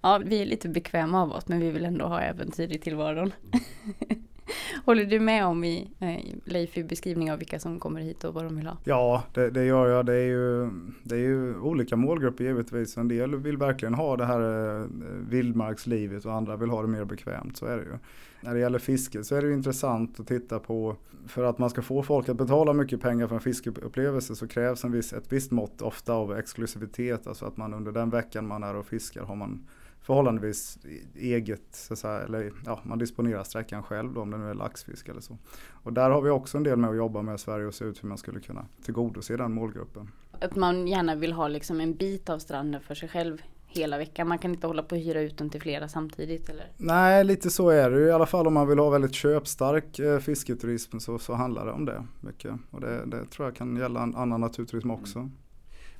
Ja, 0.00 0.22
vi 0.24 0.42
är 0.42 0.46
lite 0.46 0.68
bekväma 0.68 1.22
av 1.22 1.32
oss 1.32 1.48
men 1.48 1.60
vi 1.60 1.70
vill 1.70 1.84
ändå 1.84 2.06
ha 2.06 2.20
äventyr 2.20 2.72
i 2.72 2.78
tillvaron. 2.78 3.32
Mm. 3.52 4.26
Håller 4.84 5.04
du 5.04 5.20
med 5.20 5.46
om 5.46 5.64
i 5.64 5.90
eh, 5.98 6.34
Leif 6.44 6.78
i 6.78 6.84
beskrivning 6.84 7.32
av 7.32 7.38
vilka 7.38 7.60
som 7.60 7.80
kommer 7.80 8.00
hit 8.00 8.24
och 8.24 8.34
vad 8.34 8.44
de 8.44 8.56
vill 8.56 8.66
ha? 8.66 8.76
Ja, 8.84 9.22
det, 9.34 9.50
det 9.50 9.64
gör 9.64 9.88
jag. 9.88 10.06
Det 10.06 10.14
är, 10.14 10.26
ju, 10.26 10.70
det 11.02 11.14
är 11.14 11.20
ju 11.20 11.58
olika 11.60 11.96
målgrupper 11.96 12.44
givetvis. 12.44 12.96
En 12.96 13.08
del 13.08 13.36
vill 13.36 13.56
verkligen 13.56 13.94
ha 13.94 14.16
det 14.16 14.24
här 14.24 14.40
eh, 14.80 14.86
vildmarkslivet 15.28 16.24
och 16.24 16.32
andra 16.32 16.56
vill 16.56 16.70
ha 16.70 16.82
det 16.82 16.88
mer 16.88 17.04
bekvämt. 17.04 17.56
Så 17.56 17.66
är 17.66 17.76
det 17.76 17.82
ju. 17.82 17.98
När 18.40 18.54
det 18.54 18.60
gäller 18.60 18.78
fiske 18.78 19.24
så 19.24 19.34
är 19.34 19.42
det 19.42 19.52
intressant 19.52 20.20
att 20.20 20.26
titta 20.26 20.58
på. 20.58 20.96
För 21.26 21.44
att 21.44 21.58
man 21.58 21.70
ska 21.70 21.82
få 21.82 22.02
folk 22.02 22.28
att 22.28 22.36
betala 22.36 22.72
mycket 22.72 23.00
pengar 23.00 23.26
för 23.26 23.34
en 23.34 23.40
fiskeupplevelse 23.40 24.34
så 24.34 24.48
krävs 24.48 24.84
en 24.84 24.92
viss, 24.92 25.12
ett 25.12 25.32
visst 25.32 25.50
mått 25.50 25.82
ofta 25.82 26.12
av 26.12 26.36
exklusivitet. 26.36 27.26
Alltså 27.26 27.46
att 27.46 27.56
man 27.56 27.74
under 27.74 27.92
den 27.92 28.10
veckan 28.10 28.46
man 28.46 28.62
är 28.62 28.76
och 28.76 28.86
fiskar 28.86 29.22
har 29.22 29.36
man 29.36 29.66
förhållandevis 30.06 30.78
eget, 31.14 31.62
så 31.70 31.96
säga, 31.96 32.20
eller 32.20 32.52
ja, 32.64 32.80
man 32.82 32.98
disponerar 32.98 33.44
sträckan 33.44 33.82
själv 33.82 34.12
då, 34.12 34.20
om 34.20 34.30
det 34.30 34.38
nu 34.38 34.50
är 34.50 34.54
laxfisk 34.54 35.08
eller 35.08 35.20
så. 35.20 35.38
Och 35.68 35.92
där 35.92 36.10
har 36.10 36.22
vi 36.22 36.30
också 36.30 36.56
en 36.56 36.64
del 36.64 36.76
med 36.76 36.90
att 36.90 36.96
jobba 36.96 37.22
med 37.22 37.40
Sverige 37.40 37.66
och 37.66 37.74
se 37.74 37.84
ut 37.84 38.04
hur 38.04 38.08
man 38.08 38.18
skulle 38.18 38.40
kunna 38.40 38.66
tillgodose 38.82 39.36
den 39.36 39.52
målgruppen. 39.52 40.10
Att 40.40 40.56
man 40.56 40.86
gärna 40.86 41.14
vill 41.14 41.32
ha 41.32 41.48
liksom 41.48 41.80
en 41.80 41.94
bit 41.94 42.28
av 42.28 42.38
stranden 42.38 42.80
för 42.80 42.94
sig 42.94 43.08
själv 43.08 43.42
hela 43.66 43.98
veckan. 43.98 44.28
Man 44.28 44.38
kan 44.38 44.50
inte 44.50 44.66
hålla 44.66 44.82
på 44.82 44.94
och 44.94 45.00
hyra 45.00 45.20
ut 45.20 45.38
den 45.38 45.50
till 45.50 45.60
flera 45.60 45.88
samtidigt 45.88 46.48
eller? 46.48 46.66
Nej, 46.76 47.24
lite 47.24 47.50
så 47.50 47.68
är 47.68 47.90
det 47.90 48.00
i 48.00 48.12
alla 48.12 48.26
fall 48.26 48.46
om 48.46 48.54
man 48.54 48.68
vill 48.68 48.78
ha 48.78 48.90
väldigt 48.90 49.14
köpstark 49.14 49.98
eh, 49.98 50.18
fisketurism 50.18 50.98
så, 50.98 51.18
så 51.18 51.34
handlar 51.34 51.66
det 51.66 51.72
om 51.72 51.84
det 51.84 52.04
mycket. 52.20 52.52
Och 52.70 52.80
det, 52.80 53.04
det 53.06 53.24
tror 53.24 53.48
jag 53.48 53.56
kan 53.56 53.76
gälla 53.76 54.02
en 54.02 54.16
annan 54.16 54.40
naturturism 54.40 54.90
också. 54.90 55.18
Mm. 55.18 55.32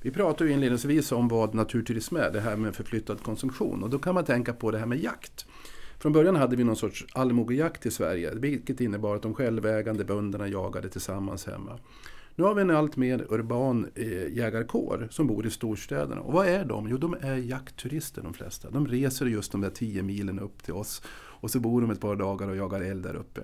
Vi 0.01 0.11
pratade 0.11 0.49
ju 0.49 0.53
inledningsvis 0.55 1.11
om 1.11 1.27
vad 1.27 1.53
naturturism 1.53 2.15
är, 2.15 2.31
det 2.31 2.39
här 2.39 2.55
med 2.55 2.75
förflyttad 2.75 3.23
konsumtion. 3.23 3.83
Och 3.83 3.89
då 3.89 3.99
kan 3.99 4.15
man 4.15 4.25
tänka 4.25 4.53
på 4.53 4.71
det 4.71 4.77
här 4.77 4.85
med 4.85 4.99
jakt. 4.99 5.45
Från 5.99 6.13
början 6.13 6.35
hade 6.35 6.55
vi 6.55 6.63
någon 6.63 6.75
sorts 6.75 7.05
allmogejakt 7.13 7.85
i 7.85 7.91
Sverige, 7.91 8.35
vilket 8.35 8.81
innebar 8.81 9.15
att 9.15 9.21
de 9.21 9.33
självägande 9.33 10.03
bönderna 10.03 10.47
jagade 10.47 10.89
tillsammans 10.89 11.45
hemma. 11.45 11.79
Nu 12.35 12.43
har 12.43 12.53
vi 12.53 12.61
en 12.61 12.71
allt 12.71 12.97
mer 12.97 13.25
urban 13.29 13.87
eh, 13.95 14.37
jägarkår 14.37 15.07
som 15.11 15.27
bor 15.27 15.47
i 15.47 15.49
storstäderna. 15.49 16.21
Och 16.21 16.33
vad 16.33 16.47
är 16.47 16.65
de? 16.65 16.87
Jo, 16.89 16.97
de 16.97 17.15
är 17.21 17.35
jaktturister 17.35 18.21
de 18.21 18.33
flesta. 18.33 18.69
De 18.69 18.87
reser 18.87 19.25
just 19.25 19.51
de 19.51 19.61
där 19.61 19.69
tio 19.69 20.03
milen 20.03 20.39
upp 20.39 20.63
till 20.63 20.73
oss 20.73 21.01
och 21.39 21.51
så 21.51 21.59
bor 21.59 21.81
de 21.81 21.91
ett 21.91 22.01
par 22.01 22.15
dagar 22.15 22.47
och 22.47 22.55
jagar 22.55 22.81
eld 22.81 23.03
där 23.03 23.15
uppe. 23.15 23.41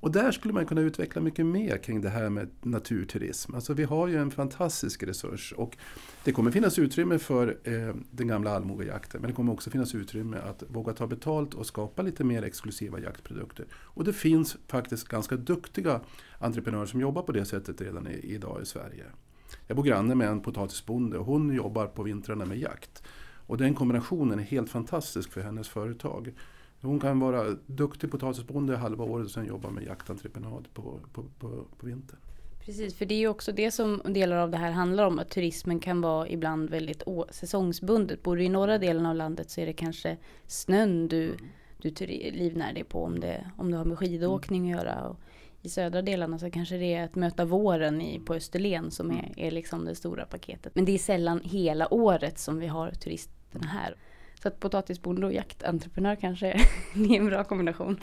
Och 0.00 0.12
där 0.12 0.32
skulle 0.32 0.54
man 0.54 0.66
kunna 0.66 0.80
utveckla 0.80 1.22
mycket 1.22 1.46
mer 1.46 1.78
kring 1.78 2.00
det 2.00 2.08
här 2.08 2.30
med 2.30 2.48
naturturism. 2.62 3.54
Alltså 3.54 3.74
vi 3.74 3.84
har 3.84 4.08
ju 4.08 4.16
en 4.16 4.30
fantastisk 4.30 5.02
resurs 5.02 5.52
och 5.56 5.76
det 6.24 6.32
kommer 6.32 6.50
finnas 6.50 6.78
utrymme 6.78 7.18
för 7.18 7.58
eh, 7.64 7.94
den 8.10 8.28
gamla 8.28 8.50
allmogejakten 8.50 9.20
men 9.20 9.30
det 9.30 9.34
kommer 9.34 9.52
också 9.52 9.70
finnas 9.70 9.94
utrymme 9.94 10.36
att 10.36 10.62
våga 10.68 10.92
ta 10.92 11.06
betalt 11.06 11.54
och 11.54 11.66
skapa 11.66 12.02
lite 12.02 12.24
mer 12.24 12.42
exklusiva 12.42 13.00
jaktprodukter. 13.00 13.66
Och 13.72 14.04
det 14.04 14.12
finns 14.12 14.56
faktiskt 14.68 15.08
ganska 15.08 15.36
duktiga 15.36 16.00
entreprenörer 16.38 16.86
som 16.86 17.00
jobbar 17.00 17.22
på 17.22 17.32
det 17.32 17.44
sättet 17.44 17.80
redan 17.80 18.06
i, 18.06 18.20
idag 18.22 18.62
i 18.62 18.66
Sverige. 18.66 19.04
Jag 19.66 19.76
bor 19.76 19.84
granne 19.84 20.14
med 20.14 20.28
en 20.28 20.40
potatisbonde 20.40 21.18
och 21.18 21.26
hon 21.26 21.54
jobbar 21.54 21.86
på 21.86 22.02
vintrarna 22.02 22.44
med 22.44 22.58
jakt. 22.58 23.02
Och 23.46 23.58
den 23.58 23.74
kombinationen 23.74 24.38
är 24.38 24.42
helt 24.42 24.70
fantastisk 24.70 25.32
för 25.32 25.40
hennes 25.40 25.68
företag. 25.68 26.32
Hon 26.86 27.00
kan 27.00 27.20
vara 27.20 27.56
duktig 27.66 28.10
potatisbonde 28.10 28.76
halva 28.76 29.04
året 29.04 29.24
och 29.24 29.30
sen 29.30 29.46
jobba 29.46 29.70
med 29.70 29.84
jaktentreprenad 29.84 30.68
på, 30.74 31.00
på, 31.12 31.22
på, 31.38 31.64
på 31.78 31.86
vintern. 31.86 32.18
Precis, 32.66 32.94
för 32.94 33.06
det 33.06 33.14
är 33.14 33.18
ju 33.18 33.28
också 33.28 33.52
det 33.52 33.70
som 33.70 34.02
delar 34.04 34.36
av 34.36 34.50
det 34.50 34.56
här 34.56 34.70
handlar 34.70 35.06
om. 35.06 35.18
Att 35.18 35.30
turismen 35.30 35.80
kan 35.80 36.00
vara 36.00 36.28
ibland 36.28 36.70
väldigt 36.70 37.02
säsongsbundet. 37.30 38.22
Bor 38.22 38.36
du 38.36 38.44
i 38.44 38.48
norra 38.48 38.78
delen 38.78 39.06
av 39.06 39.14
landet 39.14 39.50
så 39.50 39.60
är 39.60 39.66
det 39.66 39.72
kanske 39.72 40.16
snön 40.46 41.08
du, 41.08 41.24
mm. 41.24 41.46
du 41.78 41.90
livnär 42.32 42.72
dig 42.72 42.84
på 42.84 43.04
om 43.04 43.20
det, 43.20 43.50
om 43.56 43.70
det 43.70 43.76
har 43.76 43.84
med 43.84 43.98
skidåkning 43.98 44.72
att 44.72 44.78
göra. 44.78 45.08
Och 45.08 45.16
I 45.62 45.68
södra 45.68 46.02
delarna 46.02 46.38
så 46.38 46.50
kanske 46.50 46.76
det 46.76 46.94
är 46.94 47.04
att 47.04 47.14
möta 47.14 47.44
våren 47.44 48.00
i, 48.00 48.20
på 48.20 48.34
Österlen 48.34 48.90
som 48.90 49.10
är, 49.10 49.32
är 49.36 49.50
liksom 49.50 49.84
det 49.84 49.94
stora 49.94 50.24
paketet. 50.24 50.74
Men 50.74 50.84
det 50.84 50.92
är 50.92 50.98
sällan 50.98 51.40
hela 51.44 51.94
året 51.94 52.38
som 52.38 52.58
vi 52.58 52.66
har 52.66 52.90
turisterna 52.90 53.66
här. 53.66 53.96
Så 54.42 54.48
att 54.48 54.60
potatisbonde 54.60 55.26
och 55.26 55.32
jaktentreprenör 55.32 56.16
kanske 56.16 56.46
är 56.94 57.16
en 57.16 57.26
bra 57.26 57.44
kombination. 57.44 58.00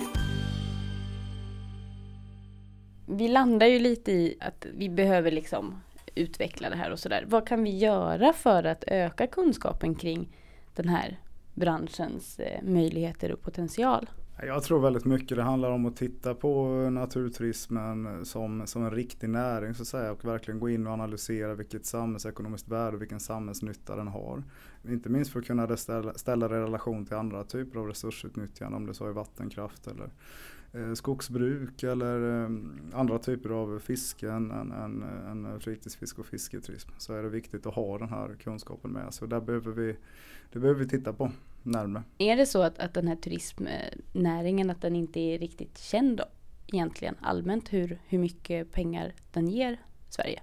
Vi 3.08 3.28
landar 3.28 3.68
ju 3.68 3.80
lite 3.80 4.12
i 4.12 4.38
att 4.40 4.66
vi 4.74 4.90
behöver 4.90 5.32
liksom 5.32 5.82
utveckla 6.16 6.70
det 6.70 6.76
här 6.76 6.92
och 6.92 7.00
sådär. 7.00 7.26
Vad 7.28 7.48
kan 7.48 7.64
vi 7.64 7.78
göra 7.78 8.34
för 8.34 8.64
att 8.64 8.84
öka 8.88 9.28
kunskapen 9.28 9.96
kring 9.96 10.38
den 10.76 10.90
här 10.90 11.20
branschens 11.54 12.40
eh, 12.40 12.64
möjligheter 12.64 13.32
och 13.32 13.42
potential? 13.42 14.10
Jag 14.42 14.64
tror 14.64 14.80
väldigt 14.80 15.06
mycket 15.06 15.38
det 15.38 15.44
handlar 15.44 15.72
om 15.72 15.86
att 15.86 15.96
titta 15.96 16.36
på 16.36 16.68
naturturismen 16.90 18.26
som, 18.26 18.68
som 18.68 18.84
en 18.84 18.92
riktig 18.92 19.30
näring 19.30 19.74
så 19.74 19.82
att 19.82 19.88
säga 19.88 20.12
och 20.12 20.26
verkligen 20.26 20.60
gå 20.60 20.70
in 20.70 20.88
och 20.88 20.94
analysera 20.94 21.56
vilket 21.56 21.86
samhällsekonomiskt 21.86 22.68
värde 22.68 22.96
och 22.96 23.02
vilken 23.02 23.20
samhällsnytta 23.20 23.96
den 23.96 24.08
har. 24.08 24.44
Inte 24.90 25.10
minst 25.10 25.32
för 25.32 25.40
att 25.40 25.46
kunna 25.46 25.78
ställa, 25.78 26.14
ställa 26.14 26.48
det 26.48 26.56
i 26.56 26.60
relation 26.60 27.06
till 27.06 27.16
andra 27.16 27.44
typer 27.44 27.80
av 27.80 27.88
resursutnyttjande 27.88 28.78
om 28.78 28.86
det 28.86 28.94
så 28.94 29.08
är 29.08 29.12
vattenkraft 29.12 29.88
eller 29.88 30.10
eh, 30.74 30.94
skogsbruk 30.94 31.84
eller 31.84 32.44
eh, 32.44 32.50
andra 32.94 33.20
typer 33.20 33.50
av 33.50 33.80
fisken 33.80 34.52
än, 34.52 34.72
än, 34.72 35.04
än, 35.04 35.44
fritidsfisk 35.44 35.64
fritidsfiske 35.64 36.22
och 36.22 36.28
fisketurism. 36.28 36.90
Så 36.98 37.14
är 37.14 37.24
det 37.24 37.30
viktigt 37.30 37.66
att 37.66 37.76
ha 37.76 37.98
den 37.98 38.10
här 38.10 38.36
kunskapen 38.40 38.92
med 38.92 39.14
sig. 39.14 39.26
Och 39.26 39.30
där 39.30 39.42
behöver 39.42 39.72
vi, 39.72 39.96
det 40.52 40.60
behöver 40.60 40.80
vi 40.80 40.90
titta 40.90 41.14
på 41.14 41.32
närmare. 41.64 42.04
Är 42.18 42.38
det 42.38 42.46
så 42.46 42.62
att, 42.62 42.80
att 42.80 42.94
den 42.94 43.08
här 43.08 43.16
turismnäringen 43.16 44.70
att 44.70 44.82
den 44.82 44.96
inte 44.96 45.20
är 45.20 45.40
riktigt 45.40 45.78
känd 45.78 46.22
egentligen 46.68 47.16
allmänt 47.22 47.74
hur, 47.74 48.00
hur 48.08 48.20
mycket 48.20 48.72
pengar 48.72 49.14
den 49.32 49.48
ger 49.48 49.78
Sverige? 50.10 50.42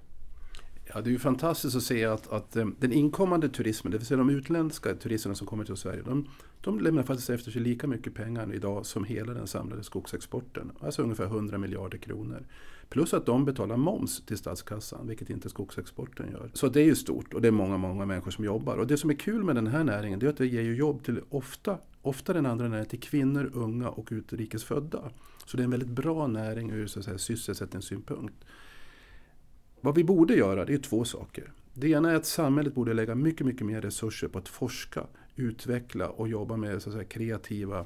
Ja, 0.94 1.00
det 1.00 1.10
är 1.10 1.12
ju 1.12 1.18
fantastiskt 1.18 1.76
att 1.76 1.82
se 1.82 2.04
att, 2.04 2.32
att 2.32 2.56
eh, 2.56 2.66
den 2.78 2.92
inkommande 2.92 3.48
turismen, 3.48 3.90
det 3.90 3.98
vill 3.98 4.06
säga 4.06 4.18
de 4.18 4.30
utländska 4.30 4.94
turisterna 4.94 5.34
som 5.34 5.46
kommer 5.46 5.64
till 5.64 5.76
Sverige, 5.76 6.02
de, 6.02 6.28
de 6.60 6.80
lämnar 6.80 7.02
faktiskt 7.02 7.30
efter 7.30 7.50
sig 7.50 7.62
lika 7.62 7.86
mycket 7.86 8.14
pengar 8.14 8.54
idag 8.54 8.86
som 8.86 9.04
hela 9.04 9.34
den 9.34 9.46
samlade 9.46 9.82
skogsexporten. 9.82 10.72
Alltså 10.80 11.02
ungefär 11.02 11.24
100 11.24 11.58
miljarder 11.58 11.98
kronor. 11.98 12.46
Plus 12.88 13.14
att 13.14 13.26
de 13.26 13.44
betalar 13.44 13.76
moms 13.76 14.22
till 14.26 14.38
statskassan, 14.38 15.06
vilket 15.06 15.30
inte 15.30 15.48
skogsexporten 15.48 16.30
gör. 16.32 16.50
Så 16.54 16.68
det 16.68 16.80
är 16.80 16.84
ju 16.84 16.94
stort 16.94 17.34
och 17.34 17.40
det 17.40 17.48
är 17.48 17.52
många, 17.52 17.76
många 17.76 18.06
människor 18.06 18.30
som 18.30 18.44
jobbar. 18.44 18.76
Och 18.76 18.86
det 18.86 18.96
som 18.96 19.10
är 19.10 19.14
kul 19.14 19.44
med 19.44 19.54
den 19.54 19.66
här 19.66 19.84
näringen, 19.84 20.18
det 20.18 20.26
är 20.26 20.30
att 20.30 20.36
det 20.36 20.46
ger 20.46 20.62
ju 20.62 20.76
jobb 20.76 21.04
till 21.04 21.20
ofta, 21.28 21.78
ofta 22.02 22.32
den 22.32 22.46
andra 22.46 22.68
näringen, 22.68 22.88
till 22.88 23.00
kvinnor, 23.00 23.50
unga 23.54 23.88
och 23.88 24.08
utrikesfödda. 24.10 25.10
Så 25.46 25.56
det 25.56 25.62
är 25.62 25.64
en 25.64 25.70
väldigt 25.70 25.88
bra 25.88 26.26
näring 26.26 26.70
ur 26.70 26.86
så 26.86 26.98
att 26.98 27.04
säga, 27.04 27.18
sysselsättningssynpunkt. 27.18 28.44
Vad 29.80 29.94
vi 29.94 30.04
borde 30.04 30.34
göra 30.34 30.64
det 30.64 30.74
är 30.74 30.78
två 30.78 31.04
saker. 31.04 31.52
Det 31.74 31.88
ena 31.88 32.10
är 32.10 32.14
att 32.14 32.26
samhället 32.26 32.74
borde 32.74 32.94
lägga 32.94 33.14
mycket, 33.14 33.46
mycket 33.46 33.66
mer 33.66 33.80
resurser 33.80 34.28
på 34.28 34.38
att 34.38 34.48
forska, 34.48 35.06
utveckla 35.36 36.08
och 36.08 36.28
jobba 36.28 36.56
med 36.56 36.82
så 36.82 36.90
att 36.90 36.94
säga, 36.94 37.04
kreativa 37.04 37.78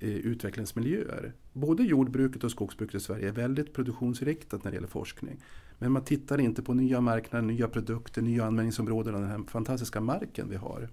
eh, 0.00 0.08
utvecklingsmiljöer. 0.08 1.32
Både 1.52 1.82
jordbruket 1.82 2.44
och 2.44 2.50
skogsbruket 2.50 2.94
i 2.94 3.00
Sverige 3.00 3.28
är 3.28 3.32
väldigt 3.32 3.72
produktionsriktat 3.72 4.64
när 4.64 4.70
det 4.70 4.74
gäller 4.74 4.88
forskning. 4.88 5.40
Men 5.78 5.92
man 5.92 6.04
tittar 6.04 6.40
inte 6.40 6.62
på 6.62 6.74
nya 6.74 7.00
marknader, 7.00 7.46
nya 7.46 7.68
produkter, 7.68 8.22
nya 8.22 8.44
användningsområden 8.44 9.14
av 9.14 9.20
den 9.20 9.30
här 9.30 9.42
fantastiska 9.48 10.00
marken 10.00 10.48
vi 10.50 10.56
har. 10.56 10.88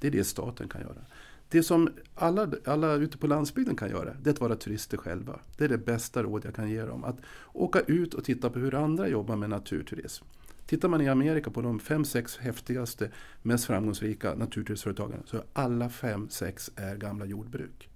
Det 0.00 0.06
är 0.06 0.10
det 0.10 0.24
staten 0.24 0.68
kan 0.68 0.80
göra. 0.80 1.04
Det 1.50 1.62
som 1.62 1.88
alla, 2.14 2.50
alla 2.64 2.94
ute 2.94 3.18
på 3.18 3.26
landsbygden 3.26 3.76
kan 3.76 3.90
göra, 3.90 4.14
det 4.22 4.30
är 4.30 4.34
att 4.34 4.40
vara 4.40 4.56
turister 4.56 4.96
själva. 4.96 5.40
Det 5.56 5.64
är 5.64 5.68
det 5.68 5.78
bästa 5.78 6.22
råd 6.22 6.44
jag 6.44 6.54
kan 6.54 6.70
ge 6.70 6.82
dem. 6.82 7.04
Att 7.04 7.16
åka 7.52 7.80
ut 7.80 8.14
och 8.14 8.24
titta 8.24 8.50
på 8.50 8.58
hur 8.58 8.74
andra 8.74 9.08
jobbar 9.08 9.36
med 9.36 9.50
naturturism. 9.50 10.24
Tittar 10.66 10.88
man 10.88 11.00
i 11.00 11.08
Amerika 11.08 11.50
på 11.50 11.62
de 11.62 11.80
fem, 11.80 12.04
sex 12.04 12.36
häftigaste, 12.36 13.10
mest 13.42 13.64
framgångsrika 13.64 14.34
naturturismföretagen 14.34 15.22
så 15.26 15.36
är 15.36 15.42
alla 15.52 15.88
fem, 15.88 16.28
sex 16.30 16.70
är 16.76 16.96
gamla 16.96 17.26
jordbruk. 17.26 17.88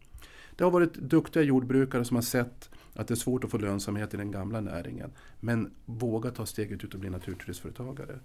Det 0.56 0.64
har 0.64 0.70
varit 0.70 0.94
duktiga 0.94 1.42
jordbrukare 1.42 2.04
som 2.04 2.16
har 2.16 2.22
sett 2.22 2.70
att 2.94 3.08
det 3.08 3.14
är 3.14 3.16
svårt 3.16 3.44
att 3.44 3.50
få 3.50 3.58
lönsamhet 3.58 4.14
i 4.14 4.16
den 4.16 4.30
gamla 4.30 4.60
näringen. 4.60 5.10
Men 5.40 5.70
våga 5.84 6.30
ta 6.30 6.46
steget 6.46 6.84
ut 6.84 6.94
och 6.94 7.00
bli 7.00 7.10
naturturistföretagare. 7.10 8.18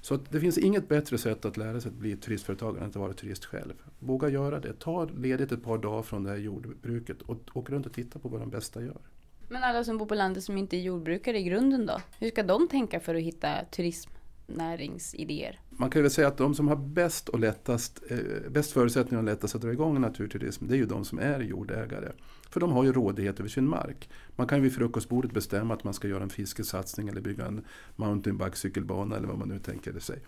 Så 0.00 0.18
det 0.30 0.40
finns 0.40 0.58
inget 0.58 0.88
bättre 0.88 1.18
sätt 1.18 1.44
att 1.44 1.56
lära 1.56 1.80
sig 1.80 1.88
att 1.88 1.94
bli 1.94 2.16
turistföretagare 2.16 2.84
än 2.84 2.88
att 2.88 2.96
vara 2.96 3.12
turist 3.12 3.44
själv. 3.44 3.74
Våga 3.98 4.28
göra 4.28 4.60
det. 4.60 4.72
Ta 4.72 5.04
ledigt 5.04 5.52
ett 5.52 5.64
par 5.64 5.78
dagar 5.78 6.02
från 6.02 6.24
det 6.24 6.30
här 6.30 6.36
jordbruket 6.36 7.22
och 7.22 7.38
åk 7.52 7.70
runt 7.70 7.86
och 7.86 7.92
titta 7.92 8.18
på 8.18 8.28
vad 8.28 8.40
de 8.40 8.50
bästa 8.50 8.82
gör. 8.82 9.00
Men 9.48 9.64
alla 9.64 9.84
som 9.84 9.98
bor 9.98 10.06
på 10.06 10.14
landet 10.14 10.44
som 10.44 10.58
inte 10.58 10.76
är 10.76 10.80
jordbrukare 10.80 11.38
i 11.38 11.42
grunden 11.42 11.86
då? 11.86 12.00
Hur 12.18 12.30
ska 12.30 12.42
de 12.42 12.68
tänka 12.68 13.00
för 13.00 13.14
att 13.14 13.22
hitta 13.22 13.64
turismnäringsidéer? 13.70 15.58
Man 15.80 15.90
kan 15.90 16.02
väl 16.02 16.10
säga 16.10 16.28
att 16.28 16.36
de 16.36 16.54
som 16.54 16.68
har 16.68 16.76
bäst, 16.76 17.28
och 17.28 17.40
lättast, 17.40 18.02
eh, 18.08 18.18
bäst 18.50 18.72
förutsättningar 18.72 19.18
och 19.18 19.24
lättast 19.24 19.54
att 19.54 19.60
dra 19.60 19.72
igång 19.72 20.00
naturturism, 20.00 20.66
det 20.66 20.74
är 20.74 20.78
ju 20.78 20.86
de 20.86 21.04
som 21.04 21.18
är 21.18 21.40
jordägare. 21.40 22.12
För 22.50 22.60
de 22.60 22.72
har 22.72 22.84
ju 22.84 22.92
rådighet 22.92 23.40
över 23.40 23.48
sin 23.48 23.68
mark. 23.68 24.08
Man 24.36 24.46
kan 24.46 24.58
ju 24.58 24.62
vid 24.62 24.74
frukostbordet 24.74 25.32
bestämma 25.32 25.74
att 25.74 25.84
man 25.84 25.94
ska 25.94 26.08
göra 26.08 26.22
en 26.22 26.30
fiskesatsning 26.30 27.08
eller 27.08 27.20
bygga 27.20 27.46
en 27.46 27.64
mountainbike-cykelbana 27.96 29.16
eller 29.16 29.28
vad 29.28 29.38
man 29.38 29.48
nu 29.48 29.58
tänker 29.58 29.98
sig. 29.98 30.22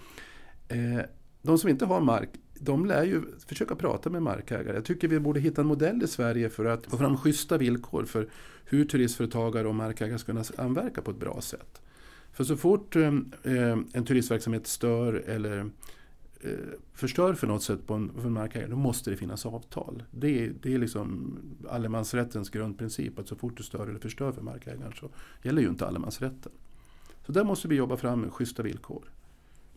Eh, 0.69 1.01
de 1.43 1.59
som 1.59 1.71
inte 1.71 1.85
har 1.85 2.01
mark, 2.01 2.31
de 2.55 2.87
lär 2.87 3.05
ju 3.05 3.23
försöka 3.47 3.75
prata 3.75 4.11
med 4.11 4.23
markägare. 4.23 4.75
Jag 4.75 4.85
tycker 4.85 5.09
vi 5.09 5.21
borde 5.21 5.41
hitta 5.41 5.61
en 5.61 5.67
modell 5.67 6.03
i 6.03 6.07
Sverige 6.07 6.51
för 6.51 6.65
att 6.65 6.87
få 6.87 6.97
fram 6.97 7.17
schyssta 7.17 7.59
villkor 7.59 8.05
för 8.05 8.29
hur 8.65 8.85
turistföretagare 8.85 9.69
och 9.69 9.75
markägare 9.75 10.19
ska 10.19 10.33
kunna 10.33 10.45
samverka 10.45 11.03
på 11.03 11.11
ett 11.11 11.21
bra 11.21 11.41
sätt. 11.41 11.83
För 12.33 12.45
så 12.45 12.57
fort 12.57 12.97
eh, 12.97 13.13
en 13.93 14.05
turistverksamhet 14.07 14.67
stör 14.67 15.15
eller 15.15 15.59
eh, 16.41 16.51
förstör 16.93 17.35
för 17.35 17.47
något 17.47 17.63
sätt 17.63 17.87
på 17.87 17.95
en, 17.95 18.13
en 18.25 18.33
markägare, 18.33 18.71
då 18.71 18.77
måste 18.77 19.11
det 19.11 19.17
finnas 19.17 19.47
avtal. 19.47 20.03
Det, 20.11 20.53
det 20.63 20.75
är 20.75 20.79
liksom 20.79 21.39
allemansrättens 21.71 22.51
grundprincip, 22.51 23.19
att 23.19 23.29
så 23.29 23.37
fort 23.37 23.57
du 23.57 23.63
stör 23.63 23.87
eller 23.87 23.99
förstör 23.99 24.33
för 24.33 24.43
markägaren 24.43 24.93
så 25.01 25.09
gäller 25.43 25.63
ju 25.63 25.69
inte 25.69 25.87
allemansrätten. 25.87 26.53
Så 27.27 27.33
där 27.33 27.45
måste 27.45 27.69
vi 27.69 27.75
jobba 27.75 27.97
fram 27.97 28.31
schyssta 28.31 28.63
villkor. 28.63 29.05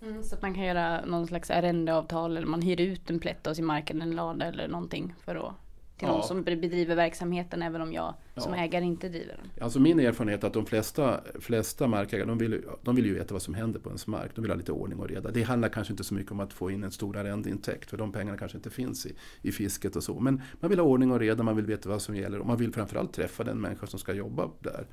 Mm, 0.01 0.23
så 0.23 0.35
att 0.35 0.41
man 0.41 0.53
kan 0.53 0.63
göra 0.63 1.05
någon 1.05 1.27
slags 1.27 1.51
arrendeavtal 1.51 2.37
eller 2.37 2.47
man 2.47 2.61
hyr 2.61 2.81
ut 2.81 3.09
en 3.09 3.19
plätt 3.19 3.47
av 3.47 3.53
sin 3.53 3.65
mark 3.65 3.89
eller 3.89 4.01
en 4.01 4.15
lada 4.15 4.45
eller 4.45 4.67
någonting 4.67 5.13
för 5.25 5.35
att 5.35 5.64
till 5.97 6.07
ja. 6.07 6.13
någon 6.13 6.23
som 6.23 6.43
bedriver 6.43 6.95
verksamheten 6.95 7.61
även 7.61 7.81
om 7.81 7.93
jag 7.93 8.13
ja. 8.33 8.41
som 8.41 8.53
ägare 8.53 8.85
inte 8.85 9.09
driver 9.09 9.37
den. 9.37 9.63
Alltså 9.63 9.79
min 9.79 9.99
erfarenhet 9.99 10.43
är 10.43 10.47
att 10.47 10.53
de 10.53 10.65
flesta, 10.65 11.21
flesta 11.39 11.87
markägare 11.87 12.27
de 12.27 12.37
vill, 12.37 12.63
de 12.81 12.95
vill 12.95 13.05
ju 13.05 13.13
veta 13.13 13.33
vad 13.33 13.41
som 13.41 13.53
händer 13.53 13.79
på 13.79 13.89
ens 13.89 14.07
mark. 14.07 14.31
De 14.35 14.41
vill 14.41 14.51
ha 14.51 14.57
lite 14.57 14.71
ordning 14.71 14.99
och 14.99 15.09
reda. 15.09 15.31
Det 15.31 15.43
handlar 15.43 15.69
kanske 15.69 15.93
inte 15.93 16.03
så 16.03 16.13
mycket 16.13 16.31
om 16.31 16.39
att 16.39 16.53
få 16.53 16.71
in 16.71 16.83
en 16.83 16.91
stor 16.91 17.17
arrendeintäkt 17.17 17.89
för 17.89 17.97
de 17.97 18.11
pengarna 18.11 18.37
kanske 18.37 18.57
inte 18.57 18.69
finns 18.69 19.05
i, 19.05 19.15
i 19.41 19.51
fisket 19.51 19.95
och 19.95 20.03
så. 20.03 20.19
Men 20.19 20.41
man 20.59 20.69
vill 20.69 20.79
ha 20.79 20.85
ordning 20.85 21.11
och 21.11 21.19
reda, 21.19 21.43
man 21.43 21.55
vill 21.55 21.65
veta 21.65 21.89
vad 21.89 22.01
som 22.01 22.15
gäller 22.15 22.39
och 22.39 22.45
man 22.45 22.57
vill 22.57 22.73
framförallt 22.73 23.13
träffa 23.13 23.43
den 23.43 23.61
människa 23.61 23.87
som 23.87 23.99
ska 23.99 24.13
jobba 24.13 24.49
där. 24.59 24.87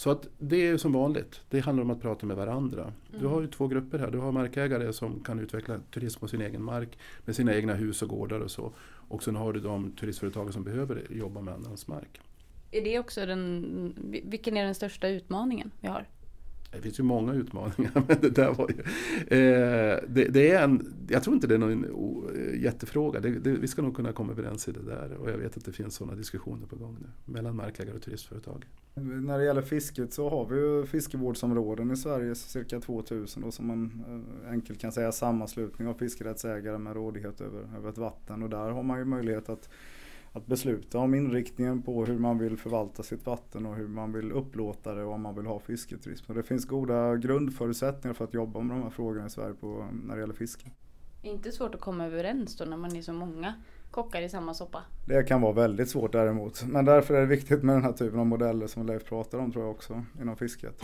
Så 0.00 0.10
att 0.10 0.28
det 0.38 0.66
är 0.68 0.76
som 0.76 0.92
vanligt. 0.92 1.40
Det 1.50 1.60
handlar 1.60 1.84
om 1.84 1.90
att 1.90 2.00
prata 2.00 2.26
med 2.26 2.36
varandra. 2.36 2.82
Mm. 2.82 3.20
Du 3.20 3.26
har 3.26 3.40
ju 3.40 3.46
två 3.46 3.68
grupper 3.68 3.98
här. 3.98 4.10
Du 4.10 4.18
har 4.18 4.32
markägare 4.32 4.92
som 4.92 5.20
kan 5.20 5.38
utveckla 5.38 5.78
turism 5.94 6.20
på 6.20 6.28
sin 6.28 6.40
egen 6.40 6.62
mark 6.62 6.98
med 7.24 7.36
sina 7.36 7.54
egna 7.54 7.74
hus 7.74 8.02
och 8.02 8.08
gårdar 8.08 8.40
och 8.40 8.50
så. 8.50 8.72
Och 9.10 9.22
sen 9.22 9.36
har 9.36 9.52
du 9.52 9.60
de 9.60 9.92
turistföretag 9.92 10.52
som 10.52 10.64
behöver 10.64 11.06
jobba 11.10 11.40
med 11.40 11.54
annans 11.54 11.88
mark. 11.88 12.20
Är 12.70 12.84
det 12.84 12.98
också 12.98 13.26
den, 13.26 13.94
vilken 14.24 14.56
är 14.56 14.64
den 14.64 14.74
största 14.74 15.08
utmaningen 15.08 15.70
vi 15.80 15.88
har? 15.88 16.06
Det 16.72 16.80
finns 16.80 17.00
ju 17.00 17.02
många 17.02 17.32
utmaningar, 17.32 17.92
men 18.08 18.20
det 18.20 18.30
där 18.30 18.54
var 18.54 18.70
ju... 18.70 18.78
Eh, 19.38 19.98
det, 20.08 20.24
det, 20.24 20.50
är 20.50 20.64
en, 20.64 21.06
jag 21.08 21.22
tror 21.22 21.34
inte 21.34 21.46
det 21.46 21.54
är 21.54 21.58
någon 21.58 21.84
eh, 22.34 22.62
jättefråga. 22.62 23.20
Det, 23.20 23.30
det, 23.30 23.50
vi 23.50 23.68
ska 23.68 23.82
nog 23.82 23.96
kunna 23.96 24.12
komma 24.12 24.32
överens 24.32 24.68
i 24.68 24.72
det 24.72 24.82
där. 24.82 25.16
Och 25.20 25.30
jag 25.30 25.38
vet 25.38 25.56
att 25.56 25.64
det 25.64 25.72
finns 25.72 25.94
sådana 25.94 26.16
diskussioner 26.16 26.66
på 26.66 26.76
gång 26.76 26.96
nu 27.00 27.32
mellan 27.32 27.56
markägare 27.56 27.96
och 27.96 28.02
turistföretag. 28.02 28.66
När 28.94 29.38
det 29.38 29.44
gäller 29.44 29.62
fisket 29.62 30.12
så 30.12 30.28
har 30.30 30.46
vi 30.46 30.60
ju 30.60 30.86
fiskevårdsområden 30.86 31.90
i 31.90 31.96
Sverige, 31.96 32.34
cirka 32.34 32.80
2000 32.80 33.42
då, 33.42 33.50
som 33.50 33.66
man 33.66 34.04
eh, 34.44 34.50
enkelt 34.50 34.80
kan 34.80 34.92
säga 34.92 35.12
sammanslutning 35.12 35.88
av 35.88 35.94
fiskerättsägare 35.94 36.78
med 36.78 36.94
rådighet 36.94 37.40
över, 37.40 37.60
över 37.76 37.90
ett 37.90 37.98
vatten. 37.98 38.42
Och 38.42 38.50
där 38.50 38.70
har 38.70 38.82
man 38.82 38.98
ju 38.98 39.04
möjlighet 39.04 39.48
att 39.48 39.68
att 40.32 40.46
besluta 40.46 40.98
om 40.98 41.14
inriktningen 41.14 41.82
på 41.82 42.04
hur 42.04 42.18
man 42.18 42.38
vill 42.38 42.56
förvalta 42.56 43.02
sitt 43.02 43.26
vatten 43.26 43.66
och 43.66 43.76
hur 43.76 43.88
man 43.88 44.12
vill 44.12 44.32
upplåta 44.32 44.94
det 44.94 45.02
och 45.02 45.12
om 45.12 45.22
man 45.22 45.34
vill 45.34 45.46
ha 45.46 45.58
fisketurism. 45.58 46.24
Så 46.26 46.32
det 46.32 46.42
finns 46.42 46.64
goda 46.64 47.16
grundförutsättningar 47.16 48.14
för 48.14 48.24
att 48.24 48.34
jobba 48.34 48.60
med 48.60 48.76
de 48.76 48.82
här 48.82 48.90
frågorna 48.90 49.26
i 49.26 49.30
Sverige 49.30 49.54
på, 49.54 49.88
när 50.04 50.14
det 50.14 50.20
gäller 50.20 50.34
fiske. 50.34 50.70
Inte 51.22 51.52
svårt 51.52 51.74
att 51.74 51.80
komma 51.80 52.06
överens 52.06 52.56
då 52.56 52.64
när 52.64 52.76
man 52.76 52.96
är 52.96 53.02
så 53.02 53.12
många 53.12 53.54
kockar 53.90 54.22
i 54.22 54.28
samma 54.28 54.54
soppa? 54.54 54.82
Det 55.06 55.22
kan 55.22 55.40
vara 55.40 55.52
väldigt 55.52 55.90
svårt 55.90 56.12
däremot. 56.12 56.64
Men 56.66 56.84
därför 56.84 57.14
är 57.14 57.20
det 57.20 57.26
viktigt 57.26 57.62
med 57.62 57.74
den 57.74 57.82
här 57.82 57.92
typen 57.92 58.20
av 58.20 58.26
modeller 58.26 58.66
som 58.66 58.86
Leif 58.86 59.04
pratar 59.04 59.38
om 59.38 59.52
tror 59.52 59.64
jag 59.64 59.70
också 59.70 60.04
inom 60.20 60.36
fisket. 60.36 60.82